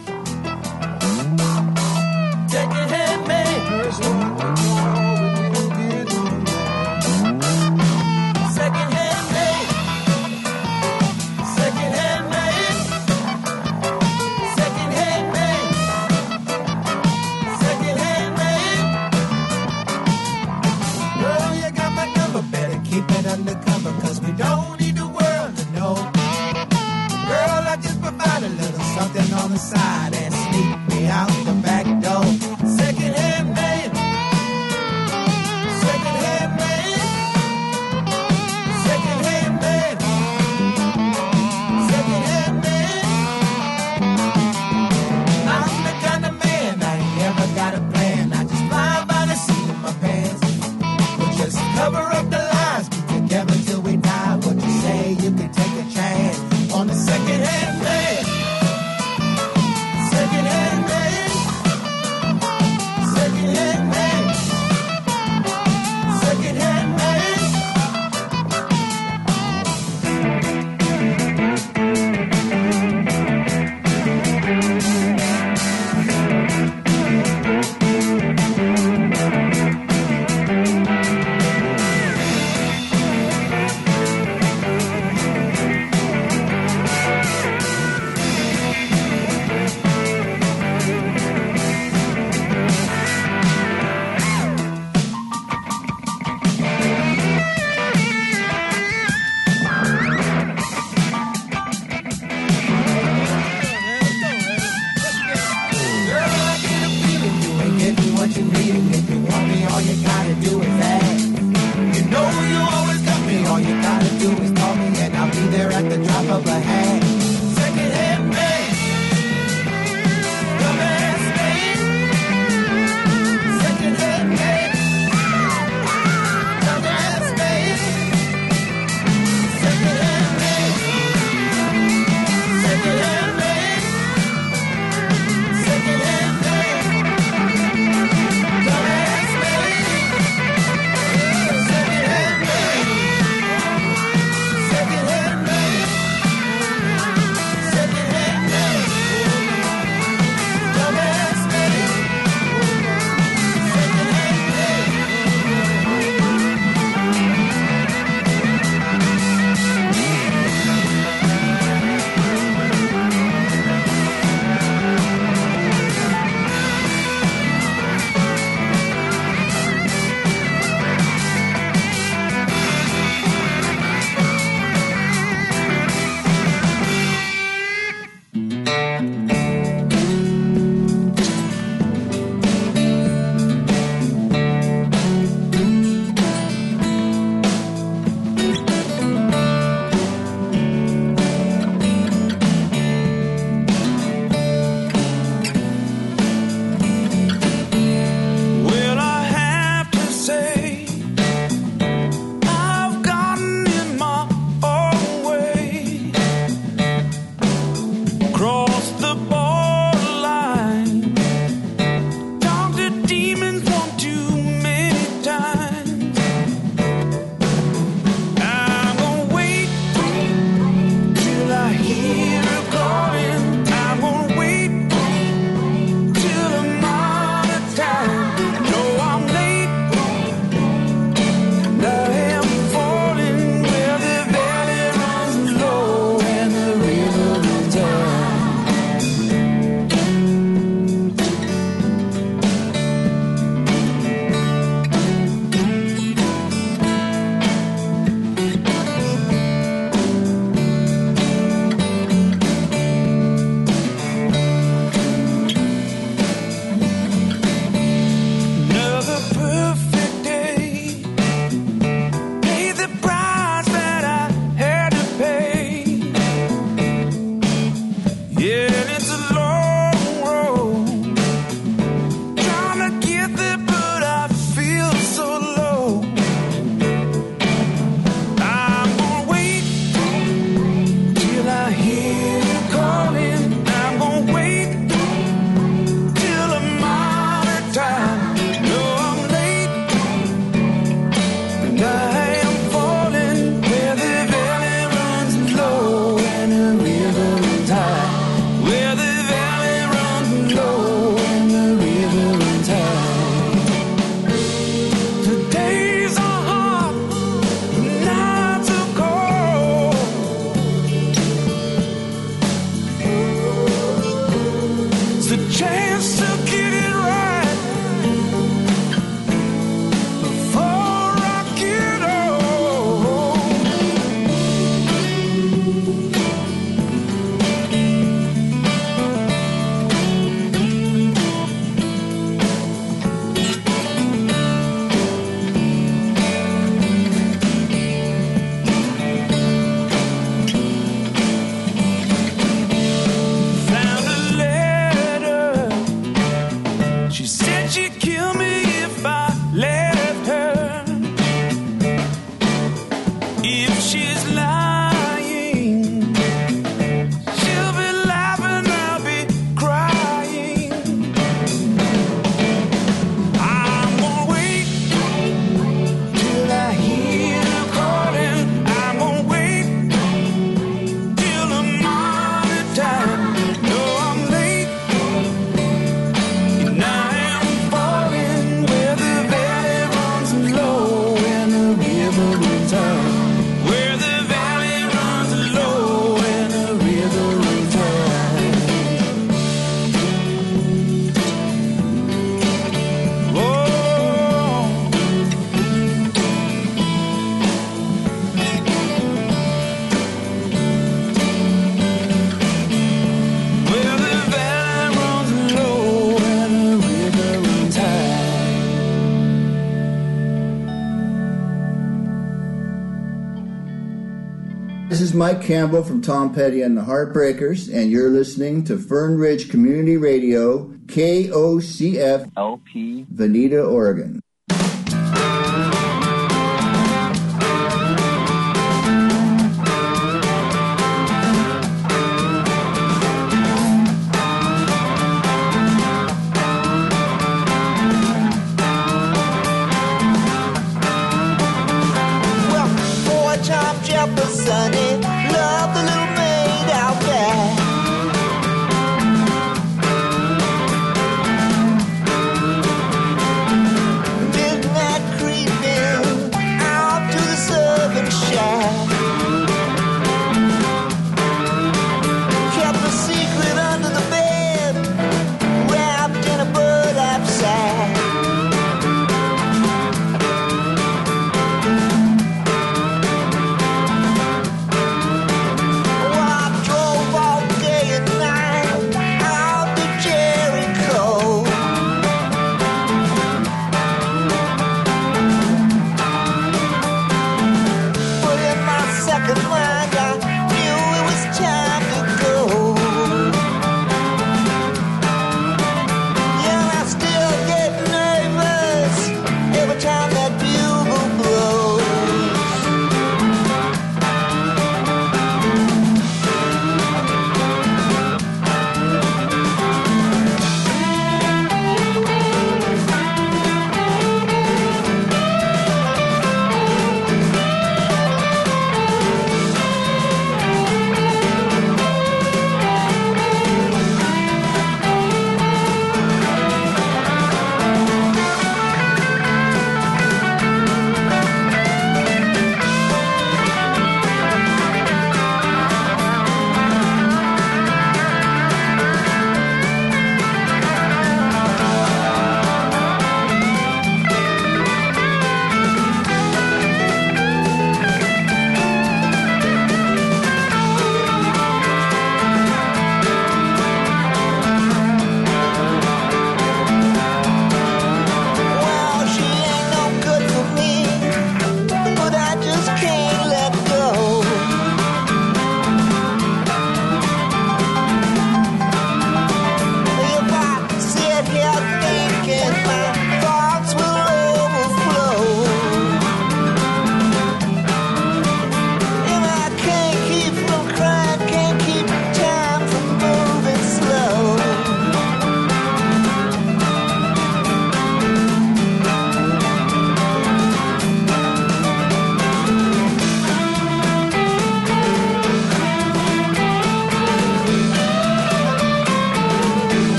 [415.45, 420.69] Campbell from Tom Petty and the Heartbreakers, and you're listening to Fern Ridge Community Radio,
[420.87, 424.24] KOCF LP, Veneta, Oregon.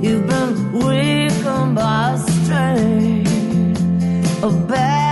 [0.00, 3.26] You've been weakened by a strain,
[4.42, 5.07] a oh, bad.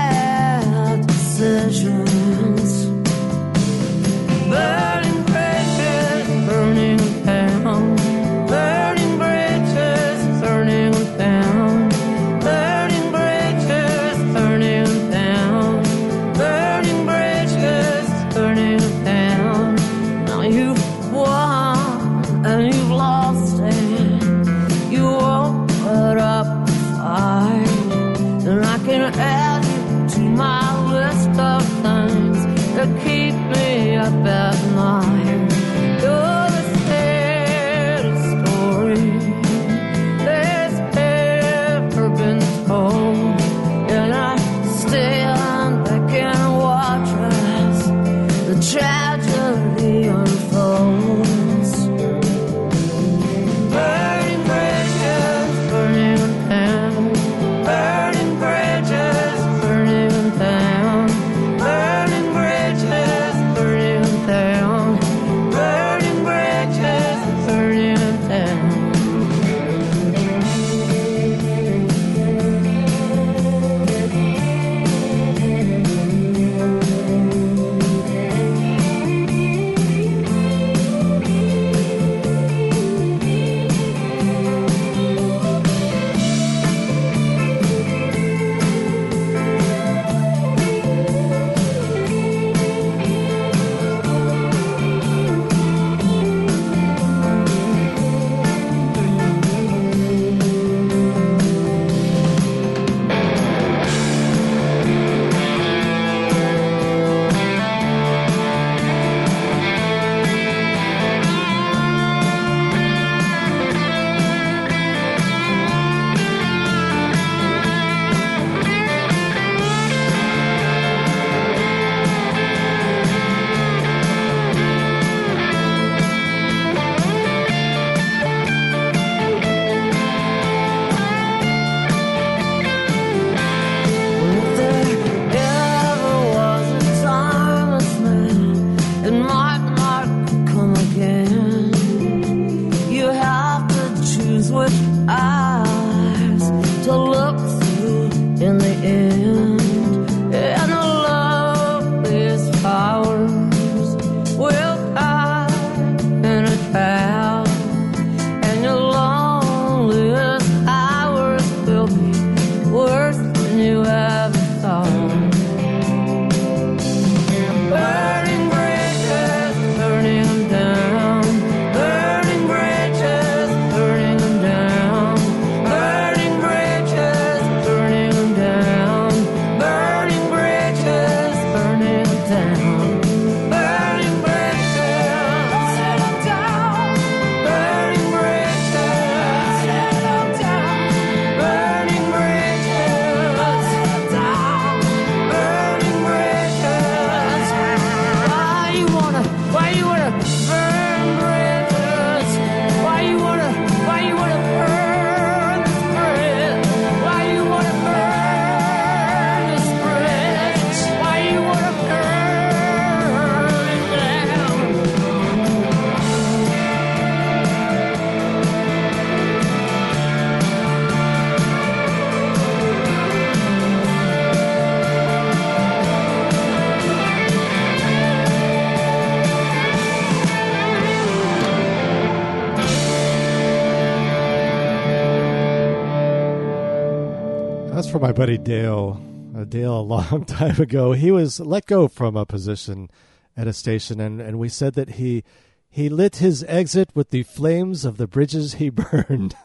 [238.26, 239.00] Buddy Dale.
[239.36, 242.90] Uh, Dale, a long time ago, he was let go from a position
[243.36, 245.22] at a station, and, and we said that he
[245.68, 249.36] he lit his exit with the flames of the bridges he burned.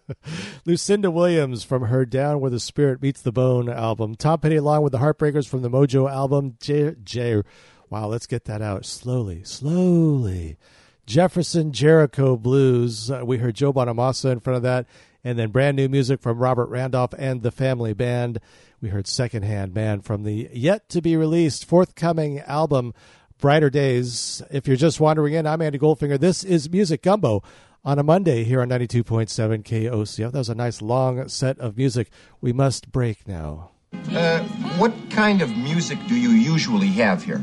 [0.66, 4.14] Lucinda Williams from her Down Where the Spirit Meets the Bone album.
[4.16, 6.58] Tom Petty along with the Heartbreakers from the Mojo album.
[6.60, 6.94] J.
[7.02, 7.40] J.
[7.88, 10.58] Wow, let's get that out slowly, slowly.
[11.06, 13.10] Jefferson Jericho Blues.
[13.10, 14.86] Uh, we heard Joe Bonamassa in front of that.
[15.26, 18.38] And then brand new music from Robert Randolph and the Family Band.
[18.80, 22.94] We heard Secondhand Man from the yet to be released forthcoming album,
[23.40, 24.40] Brighter Days.
[24.52, 26.20] If you're just wandering in, I'm Andy Goldfinger.
[26.20, 27.42] This is Music Gumbo
[27.84, 30.30] on a Monday here on 92.7 KOCF.
[30.30, 32.08] That was a nice long set of music.
[32.40, 33.72] We must break now.
[34.12, 34.44] Uh,
[34.78, 37.42] what kind of music do you usually have here?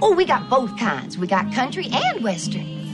[0.00, 1.18] Oh, we got both kinds.
[1.18, 2.87] We got country and western.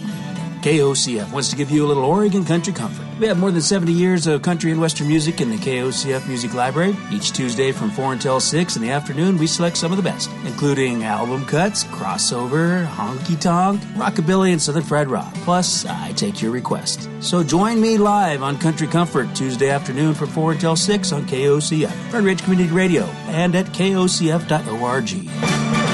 [0.65, 3.05] KOCF wants to give you a little Oregon country comfort.
[3.21, 6.55] We have more than 70 years of country and western music in the KOCF Music
[6.55, 6.97] Library.
[7.13, 10.31] Each Tuesday from 4 until 6 in the afternoon, we select some of the best,
[10.47, 15.35] including album cuts, crossover, honky tonk, rockabilly, and southern fried rock.
[15.45, 17.11] Plus, I take your request.
[17.21, 21.93] So join me live on Country Comfort Tuesday afternoon from 4 until 6 on KOCF,
[22.11, 25.94] Fern Ridge Community Radio, and at kocf.org.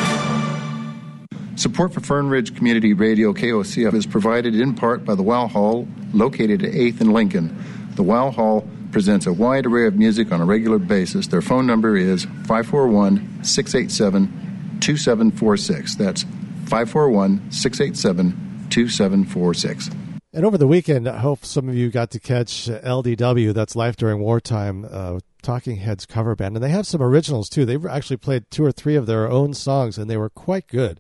[1.61, 5.87] Support for Fern Ridge Community Radio KOCF is provided in part by the Wow Hall,
[6.15, 7.55] located at 8th and Lincoln.
[7.97, 11.27] The Wow Hall presents a wide array of music on a regular basis.
[11.27, 15.97] Their phone number is 541 687 2746.
[15.97, 19.91] That's 541 687 2746.
[20.33, 23.97] And over the weekend, I hope some of you got to catch LDW, that's Life
[23.97, 26.57] During Wartime, uh, Talking Heads cover band.
[26.57, 27.67] And they have some originals too.
[27.67, 30.99] They've actually played two or three of their own songs, and they were quite good.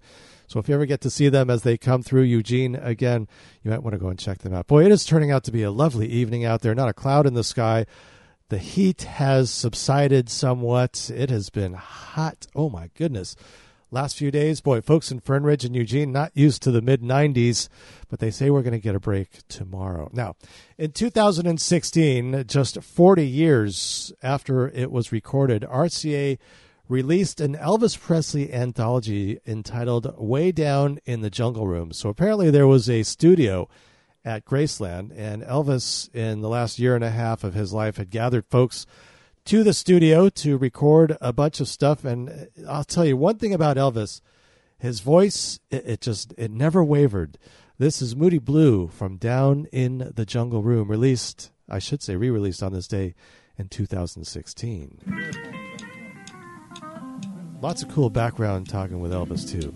[0.50, 3.28] So if you ever get to see them as they come through Eugene again,
[3.62, 4.66] you might want to go and check them out.
[4.66, 6.74] Boy, it is turning out to be a lovely evening out there.
[6.74, 7.86] Not a cloud in the sky.
[8.48, 11.08] The heat has subsided somewhat.
[11.14, 12.48] It has been hot.
[12.56, 13.36] Oh my goodness.
[13.92, 17.00] Last few days, boy, folks in Fern Ridge and Eugene not used to the mid
[17.00, 17.68] 90s,
[18.08, 20.10] but they say we're going to get a break tomorrow.
[20.12, 20.34] Now,
[20.76, 26.38] in 2016, just 40 years after it was recorded, RCA
[26.90, 31.92] released an Elvis Presley anthology entitled Way Down in the Jungle Room.
[31.92, 33.68] So apparently there was a studio
[34.24, 38.10] at Graceland, and Elvis, in the last year and a half of his life, had
[38.10, 38.86] gathered folks
[39.44, 42.04] to the studio to record a bunch of stuff.
[42.04, 44.20] And I'll tell you one thing about Elvis
[44.76, 47.38] his voice, it, it just, it never wavered.
[47.78, 52.30] This is Moody Blue from Down in the Jungle Room, released, I should say, re
[52.30, 53.14] released on this day
[53.58, 55.59] in 2016.
[57.62, 59.74] Lots of cool background talking with Elvis, too.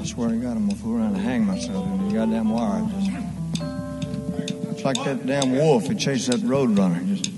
[0.00, 2.86] I swear to God, I'm gonna fool around and hang myself in the goddamn wire.
[3.00, 3.10] Just,
[4.70, 7.04] it's like that damn wolf who chased that roadrunner.
[7.16, 7.31] Just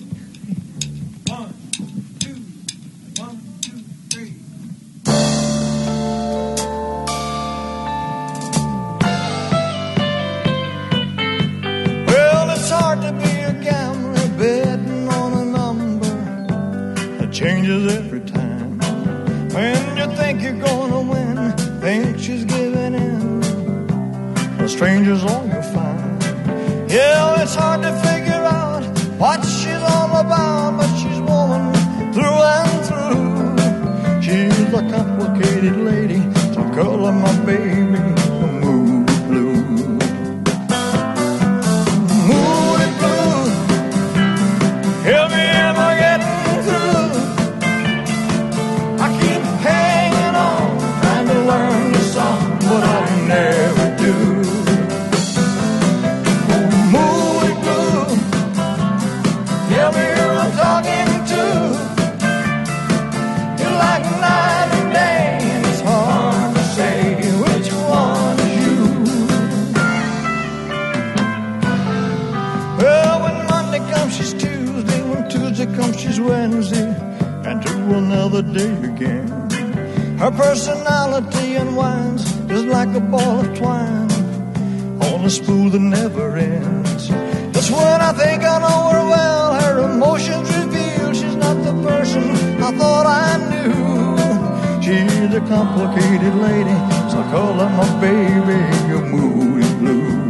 [20.44, 23.40] you're gonna win, think she's giving in.
[24.58, 26.22] Well, stranger's all you'll find.
[26.90, 28.84] Yeah, it's hard to figure out
[29.18, 31.72] what she's all about, but she's woman
[32.12, 34.20] through and through.
[34.20, 36.20] She's a complicated lady,
[36.56, 37.93] the girl of my baby,
[77.94, 79.28] Another day again.
[80.18, 84.10] Her personality unwinds just like a ball of twine
[85.00, 87.06] on a spool that never ends.
[87.54, 89.54] Just when I think I know her well.
[89.60, 92.24] Her emotions reveal she's not the person
[92.60, 94.82] I thought I knew.
[94.82, 96.76] She's a complicated lady,
[97.10, 98.60] so I call her my baby,
[98.92, 100.23] a moody blue.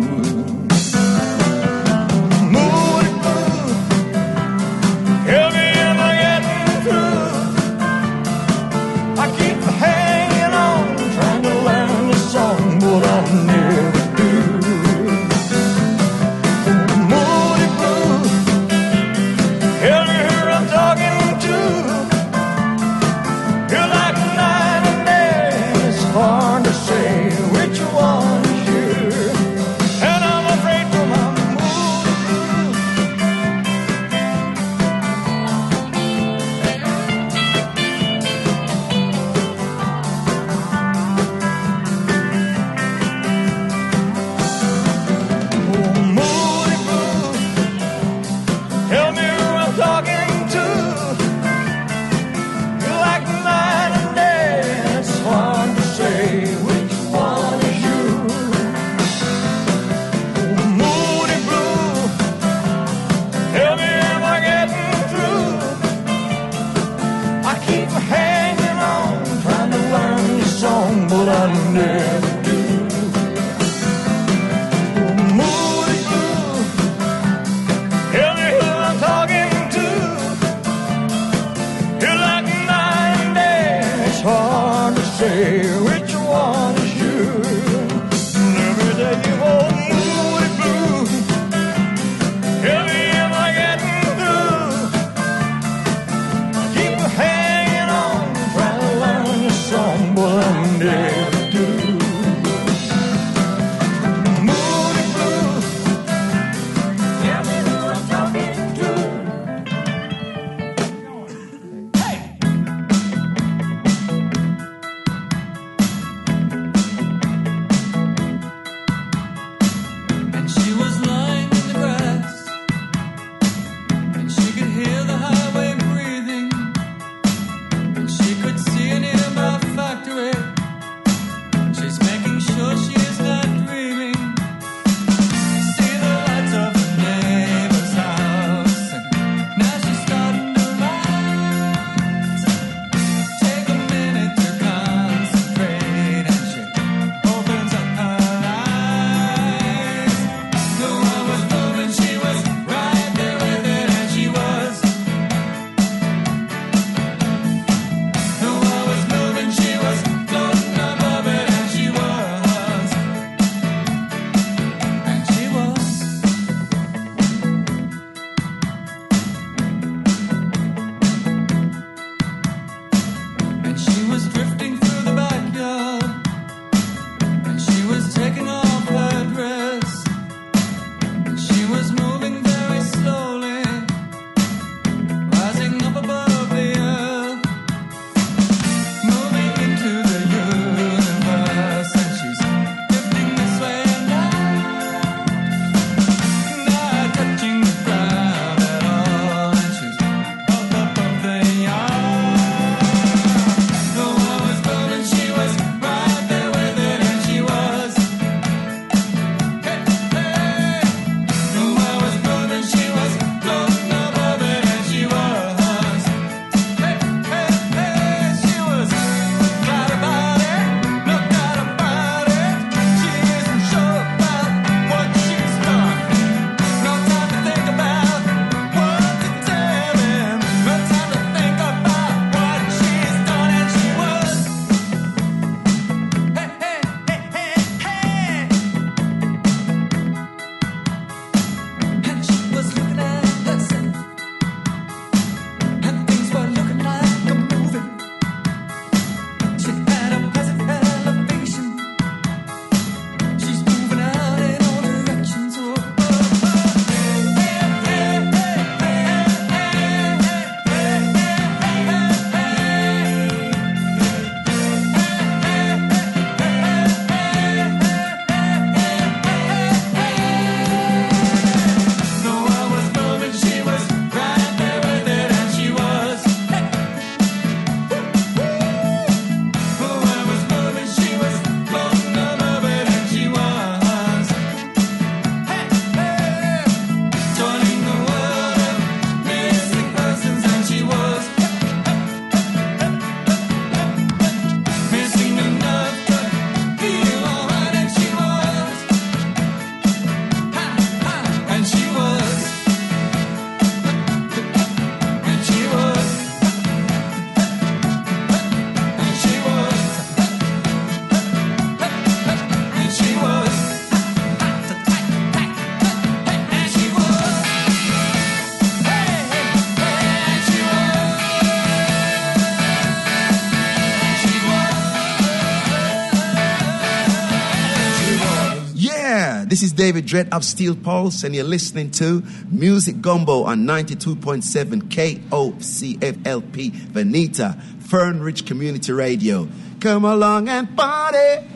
[329.84, 337.62] David Dredd of Steel Pulse, and you're listening to Music Gumbo on 92.7 KOCFLP Veneta,
[337.82, 339.46] Fern Ridge Community Radio.
[339.80, 341.46] Come along and party!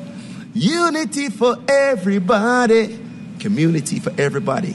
[0.52, 3.00] Unity for everybody!
[3.38, 4.74] Community for everybody.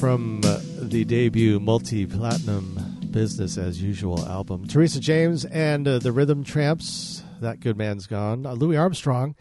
[0.00, 2.74] From uh, the debut multi platinum
[3.10, 4.66] Business as Usual album.
[4.66, 8.46] Teresa James and uh, the Rhythm Tramps, That Good Man's Gone.
[8.46, 9.34] Uh, Louis Armstrong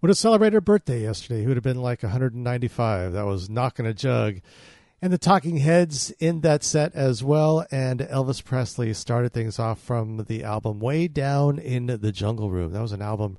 [0.00, 1.42] would have celebrated her birthday yesterday.
[1.42, 3.12] He would have been like 195.
[3.12, 4.36] That was knocking a jug.
[5.02, 7.66] And the Talking Heads in that set as well.
[7.70, 12.72] And Elvis Presley started things off from the album Way Down in the Jungle Room.
[12.72, 13.36] That was an album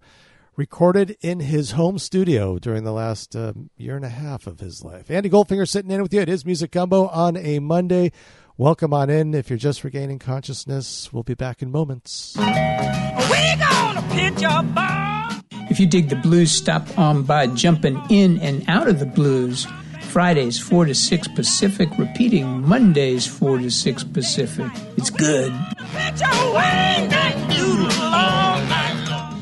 [0.62, 4.84] recorded in his home studio during the last uh, year and a half of his
[4.84, 5.10] life.
[5.10, 6.22] Andy Goldfinger sitting in with you.
[6.22, 8.12] It is Music Gumbo on a Monday.
[8.58, 9.34] Welcome on in.
[9.34, 12.36] If you're just regaining consciousness, we'll be back in moments.
[12.38, 15.44] We gonna pitch a bomb.
[15.72, 19.66] If you dig the blues, stop on by jumping in and out of the blues.
[20.12, 24.70] Fridays 4 to 6 Pacific, repeating Mondays 4 to 6 Pacific.
[24.96, 25.52] It's good.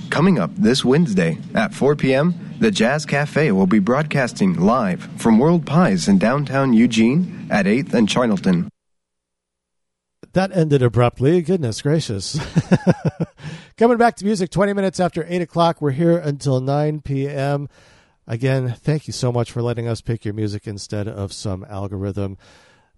[0.10, 5.40] Coming up this Wednesday at 4 p.m., the Jazz Cafe will be broadcasting live from
[5.40, 8.70] World Pies in downtown Eugene at 8th and Charnelton.
[10.34, 11.42] That ended abruptly.
[11.42, 12.40] Goodness gracious.
[13.78, 15.82] Coming back to music 20 minutes after 8 o'clock.
[15.82, 17.70] We're here until 9 p.m.
[18.28, 22.38] Again, thank you so much for letting us pick your music instead of some algorithm.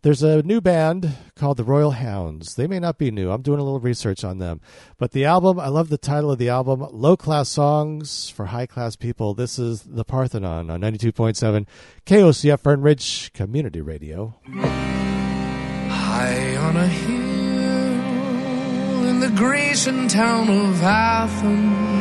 [0.04, 2.56] There's a new band called the Royal Hounds.
[2.56, 3.30] They may not be new.
[3.30, 4.60] I'm doing a little research on them.
[4.98, 8.66] But the album, I love the title of the album, Low Class Songs for High
[8.66, 9.36] Class People.
[9.36, 11.68] This is The Parthenon on 92.7
[12.08, 14.40] KOCF Fern Ridge Community Radio.
[15.88, 17.22] High on a hill
[19.08, 21.92] in the Grecian town of Athens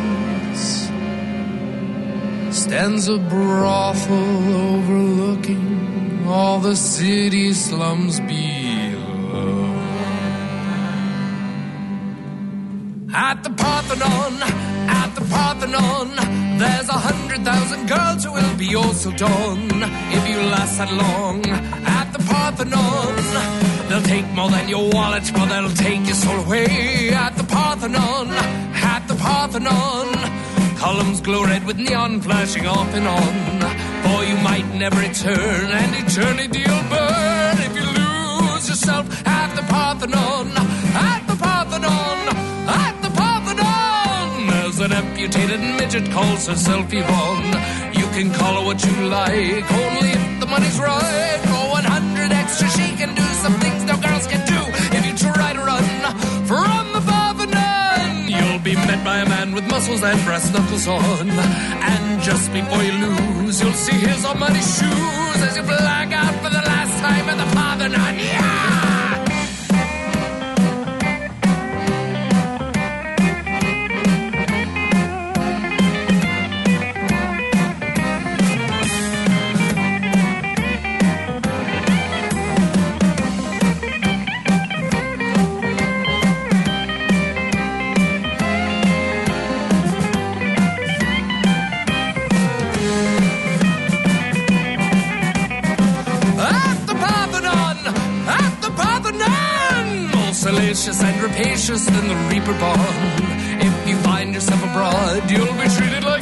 [2.57, 9.71] stands a brothel overlooking all the city slums below.
[13.13, 14.43] At the Parthenon,
[14.89, 16.09] at the Parthenon,
[16.59, 19.69] there's a hundred thousand girls who will be also done
[20.17, 21.45] if you last that long.
[21.99, 23.17] At the Parthenon,
[23.89, 27.11] they'll take more than your wallet, but they'll take your soul away.
[27.11, 30.09] At the Parthenon, at the Parthenon,
[30.79, 33.90] columns glow red with neon flashing off and on.
[34.11, 39.63] For you might never return, and eternity will burn if you lose yourself at the
[39.63, 40.49] Parthenon,
[41.11, 42.19] at the Parthenon,
[42.67, 44.47] at the Parthenon.
[44.49, 47.55] There's an amputated midget calls herself Yvonne.
[47.95, 51.41] You can call her what you like, only if the money's right.
[51.51, 52.90] For 100 extra, she
[58.71, 61.29] be met by a man with muscles and brass knuckles on.
[61.31, 66.51] And just before you lose, you'll see his almighty shoes as you black out for
[66.51, 68.19] the last time at the Parthenon.
[68.19, 68.50] Yeah!
[100.41, 102.81] Salacious and rapacious than the Reaper born.
[103.61, 106.20] If you find yourself abroad, you'll be treated like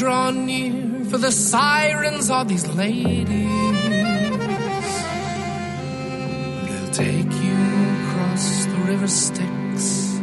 [0.00, 3.28] draw near, for the sirens are these ladies.
[6.66, 7.58] They'll take you
[8.00, 10.16] across the river Styx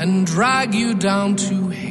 [0.00, 1.87] and drag you down to hell.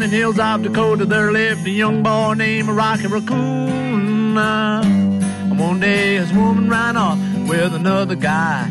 [0.00, 4.38] Mining hills of Dakota, there lived a young boy named Rocky Raccoon.
[4.38, 8.64] And one day his woman ran off with another guy,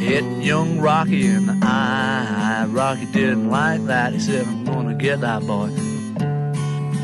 [0.00, 2.64] hit young Rocky in the eye.
[2.70, 4.14] Rocky didn't like that.
[4.14, 5.68] He said, I'm gonna get that boy.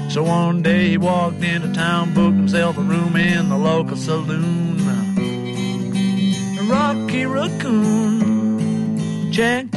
[0.09, 4.79] So one day he walked into town, booked himself a room in the local saloon.
[6.71, 9.68] Rocky Raccoon checked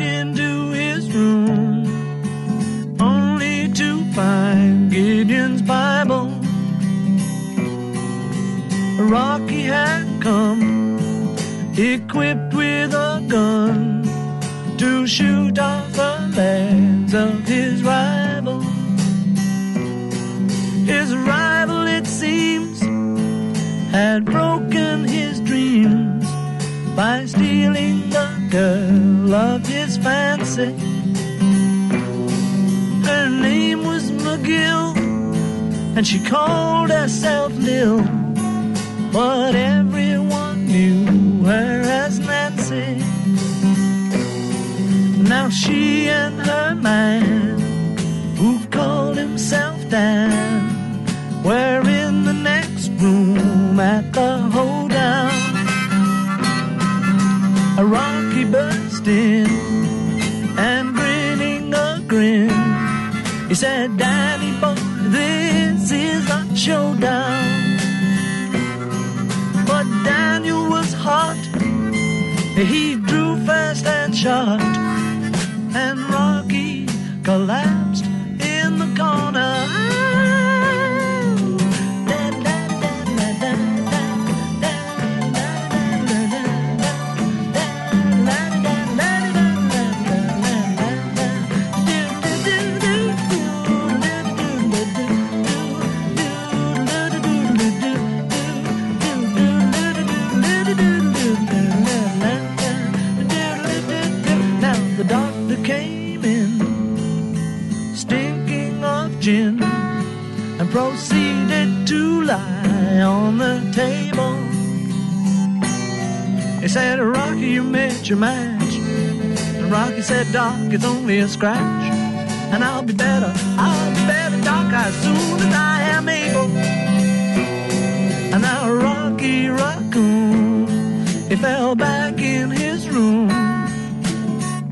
[132.02, 133.30] back in his room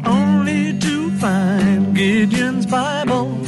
[0.04, 3.39] only to find Gideon's Bible.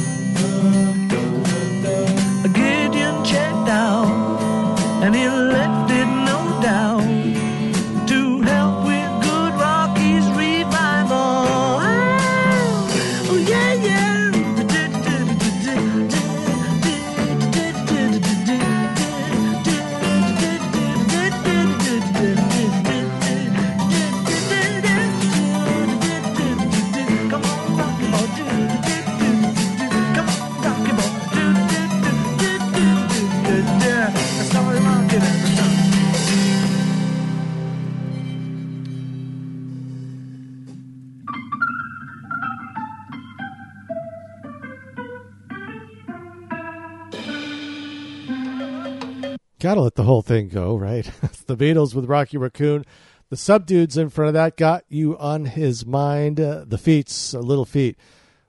[49.62, 51.04] Gotta let the whole thing go, right?
[51.46, 52.84] the Beatles with Rocky Raccoon.
[53.30, 56.40] The subdudes in front of that got you on his mind.
[56.40, 57.96] Uh, the Feats, Little Feat,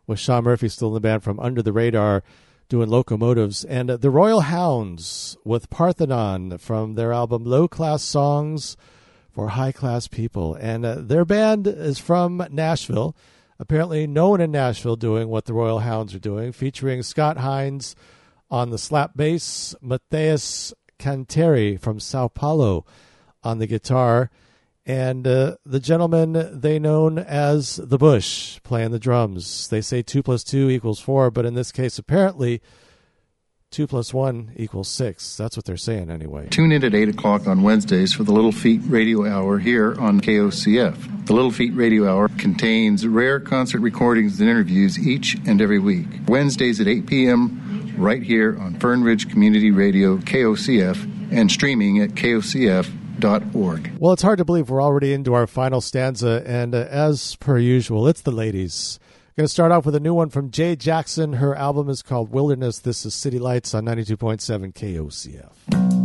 [0.07, 2.23] with Shaun Murphy still in the band from Under the Radar
[2.67, 3.63] doing locomotives.
[3.63, 8.75] And uh, the Royal Hounds with Parthenon from their album Low Class Songs
[9.29, 10.55] for High Class People.
[10.55, 13.15] And uh, their band is from Nashville.
[13.59, 17.95] Apparently, no one in Nashville doing what the Royal Hounds are doing, featuring Scott Hines
[18.49, 22.85] on the slap bass, Matthias Canteri from Sao Paulo
[23.43, 24.29] on the guitar,
[24.85, 29.67] and uh, the gentleman they known as the Bush playing the drums.
[29.67, 32.61] They say two plus two equals four, but in this case, apparently
[33.73, 35.35] two plus one equals six.
[35.35, 36.47] That's what they're saying anyway.
[36.49, 40.21] Tune in at 8 o'clock on Wednesdays for the Little Feat Radio Hour here on
[40.21, 41.25] KOCF.
[41.25, 46.07] The Little Feat Radio Hour contains rare concert recordings and interviews each and every week.
[46.27, 47.72] Wednesdays at 8 p.m.
[47.97, 53.91] right here on Fern Ridge Community Radio, KOCF, and streaming at KOCF.org.
[53.99, 57.57] Well, it's hard to believe we're already into our final stanza, and uh, as per
[57.57, 58.99] usual, it's the ladies.
[59.35, 61.33] Going to start off with a new one from Jay Jackson.
[61.33, 62.79] Her album is called Wilderness.
[62.79, 66.02] This is City Lights on 92.7 KOCF.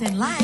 [0.00, 0.41] In life.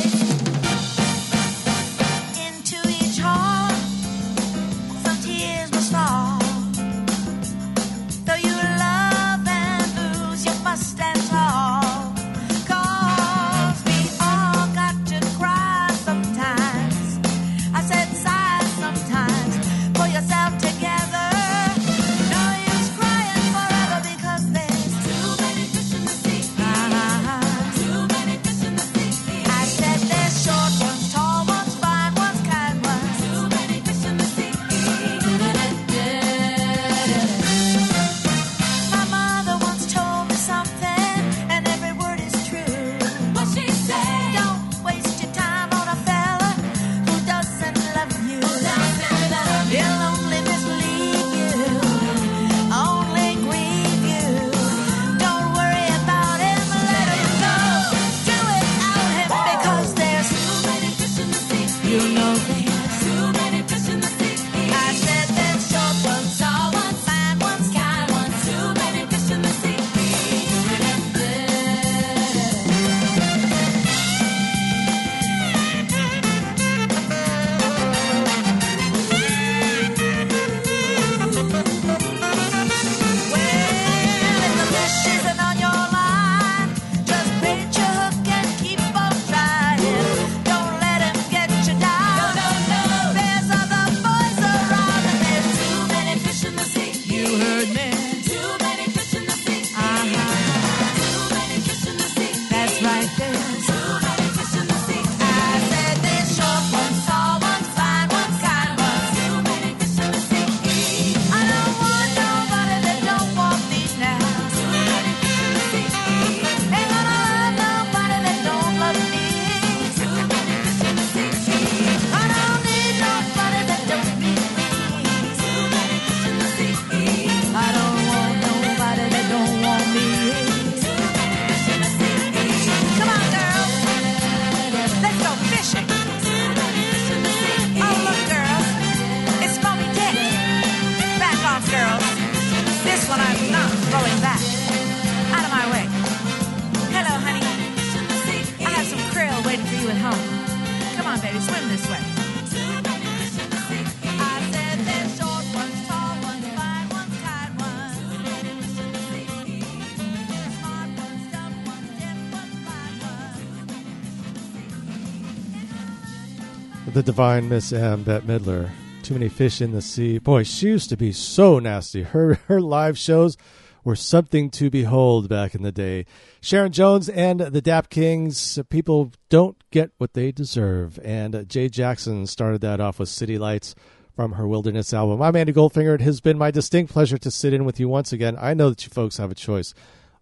[167.09, 168.03] Divine Miss M.
[168.03, 168.69] Bette Midler.
[169.03, 170.19] Too many fish in the sea.
[170.19, 172.03] Boy, she used to be so nasty.
[172.03, 173.39] Her her live shows
[173.83, 176.05] were something to behold back in the day.
[176.43, 178.59] Sharon Jones and the Dap Kings.
[178.69, 180.99] People don't get what they deserve.
[181.03, 183.75] And Jay Jackson started that off with City Lights
[184.15, 185.23] from her Wilderness album.
[185.23, 185.95] I'm Andy Goldfinger.
[185.95, 188.37] It has been my distinct pleasure to sit in with you once again.
[188.39, 189.73] I know that you folks have a choice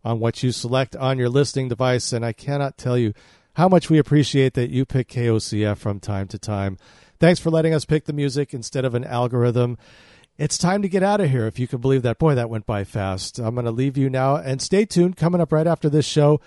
[0.05, 3.13] on what you select on your listening device, and I cannot tell you
[3.57, 6.77] how much we appreciate that you pick KOCF from time to time.
[7.19, 9.79] Thanks for letting us pick the music instead of an algorithm.
[10.37, 12.19] It's time to get out of here, if you can believe that.
[12.19, 13.39] Boy, that went by fast.
[13.39, 15.17] I'm going to leave you now, and stay tuned.
[15.17, 16.39] Coming up right after this show,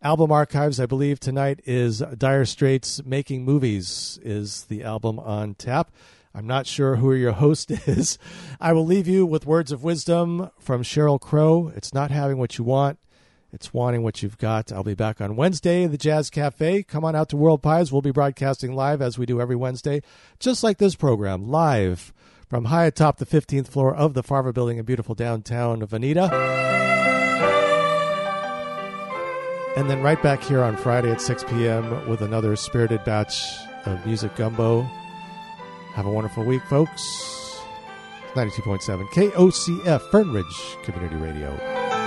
[0.00, 0.80] album archives.
[0.80, 5.90] I believe tonight is Dire Straits Making Movies is the album on tap.
[6.34, 8.18] I'm not sure who your host is.
[8.58, 11.70] I will leave you with words of wisdom from Sheryl Crow.
[11.76, 12.98] It's not having what you want.
[13.54, 14.72] It's wanting what you've got.
[14.72, 16.82] I'll be back on Wednesday at the Jazz Cafe.
[16.82, 17.92] Come on out to World Pies.
[17.92, 20.02] We'll be broadcasting live as we do every Wednesday,
[20.40, 22.12] just like this program, live
[22.48, 26.32] from high atop the 15th floor of the Farver Building in beautiful downtown Veneta.
[29.76, 32.08] And then right back here on Friday at 6 p.m.
[32.08, 33.54] with another spirited batch
[33.86, 34.82] of Music Gumbo.
[35.94, 37.60] Have a wonderful week, folks.
[38.34, 42.03] 92.7 KOCF Fernridge Community Radio.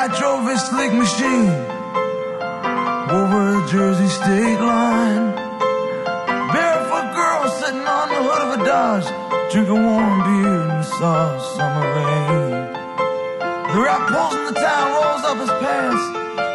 [0.00, 1.52] Rat drove his slick machine
[3.18, 5.34] over the Jersey state line.
[6.52, 9.08] Barefoot girl sitting on the hood of a Dodge,
[9.52, 12.72] drinking warm beer in the soft summer rain.
[13.72, 16.04] The rat pulls in the town, rolls up his pants.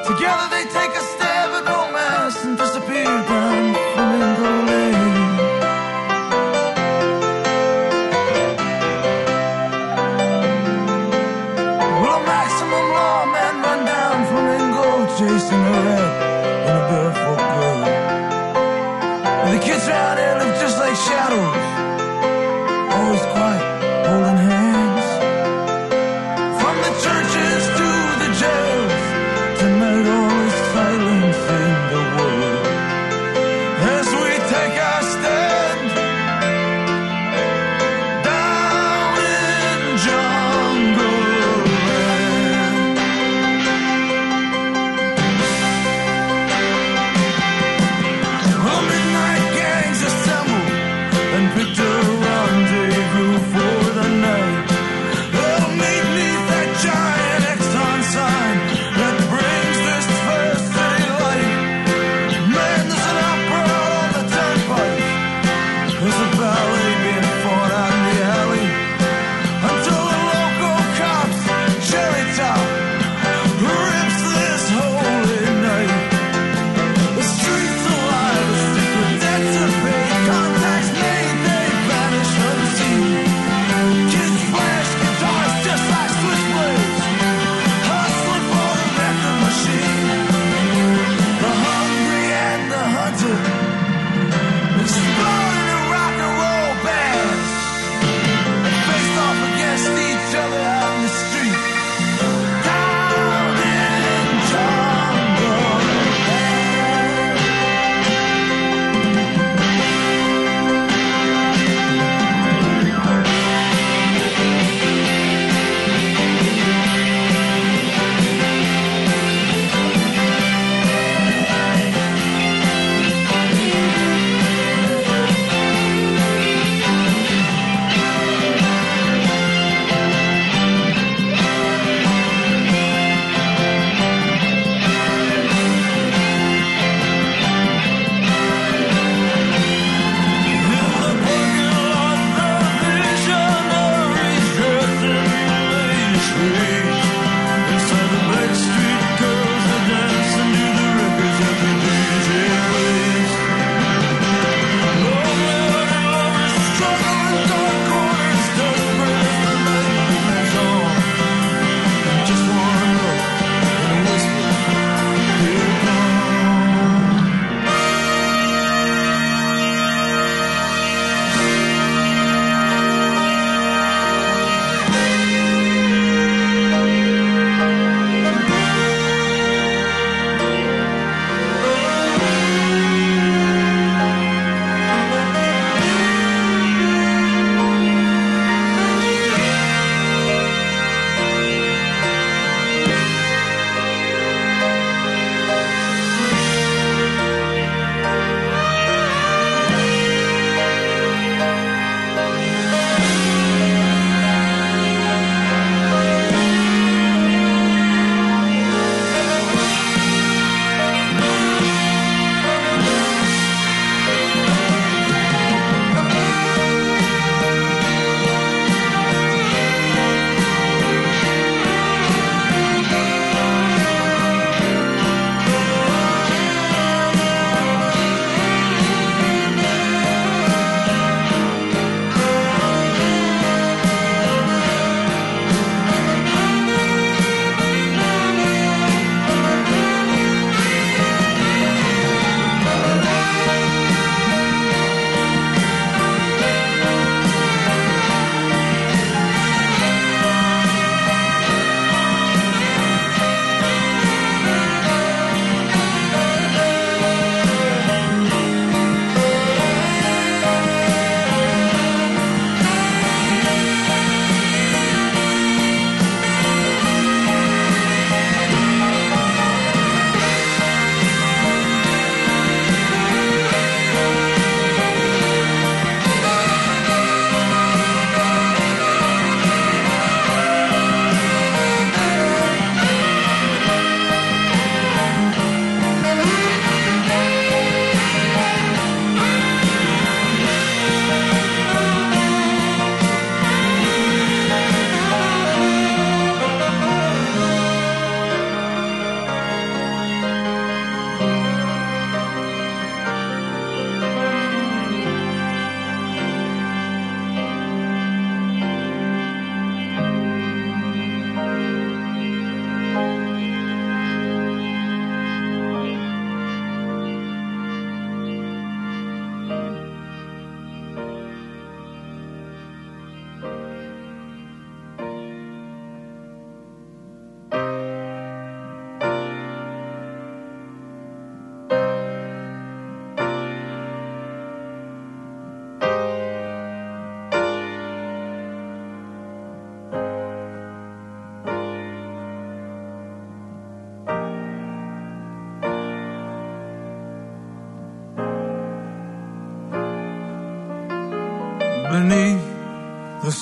[0.09, 3.74] Together they take a stab at romance and disappear down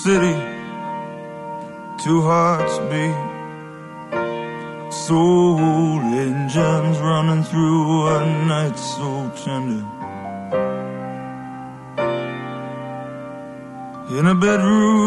[0.04, 0.36] city,
[2.04, 3.20] two hearts beat,
[4.92, 8.20] soul engines running through a
[8.52, 9.86] night so tender.
[14.18, 15.03] In a bedroom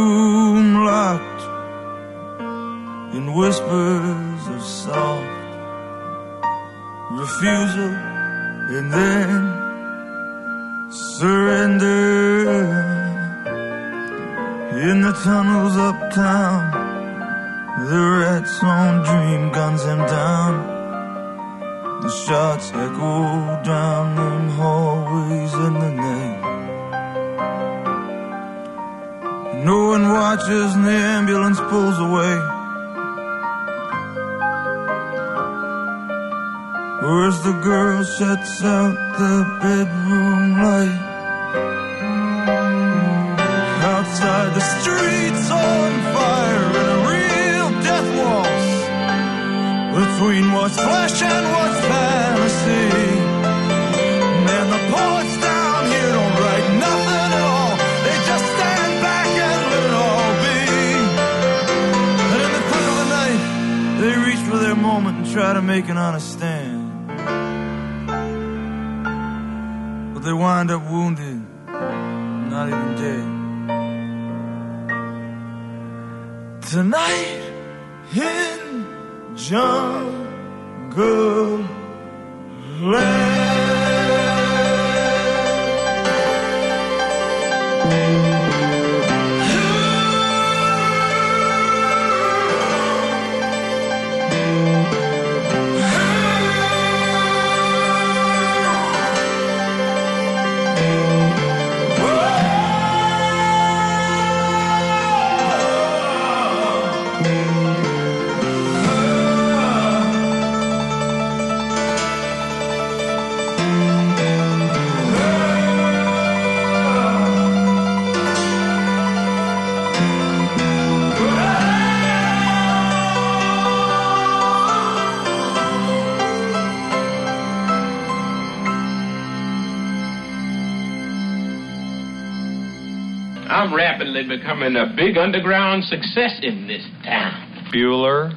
[134.17, 137.69] they're becoming a big underground success in this town.
[137.73, 138.33] Bueller.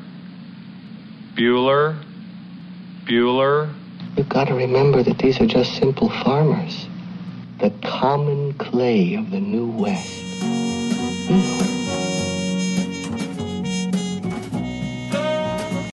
[1.38, 2.03] Bueller.
[3.09, 3.74] Bueller.
[4.17, 6.89] You've got to remember that these are just simple farmers.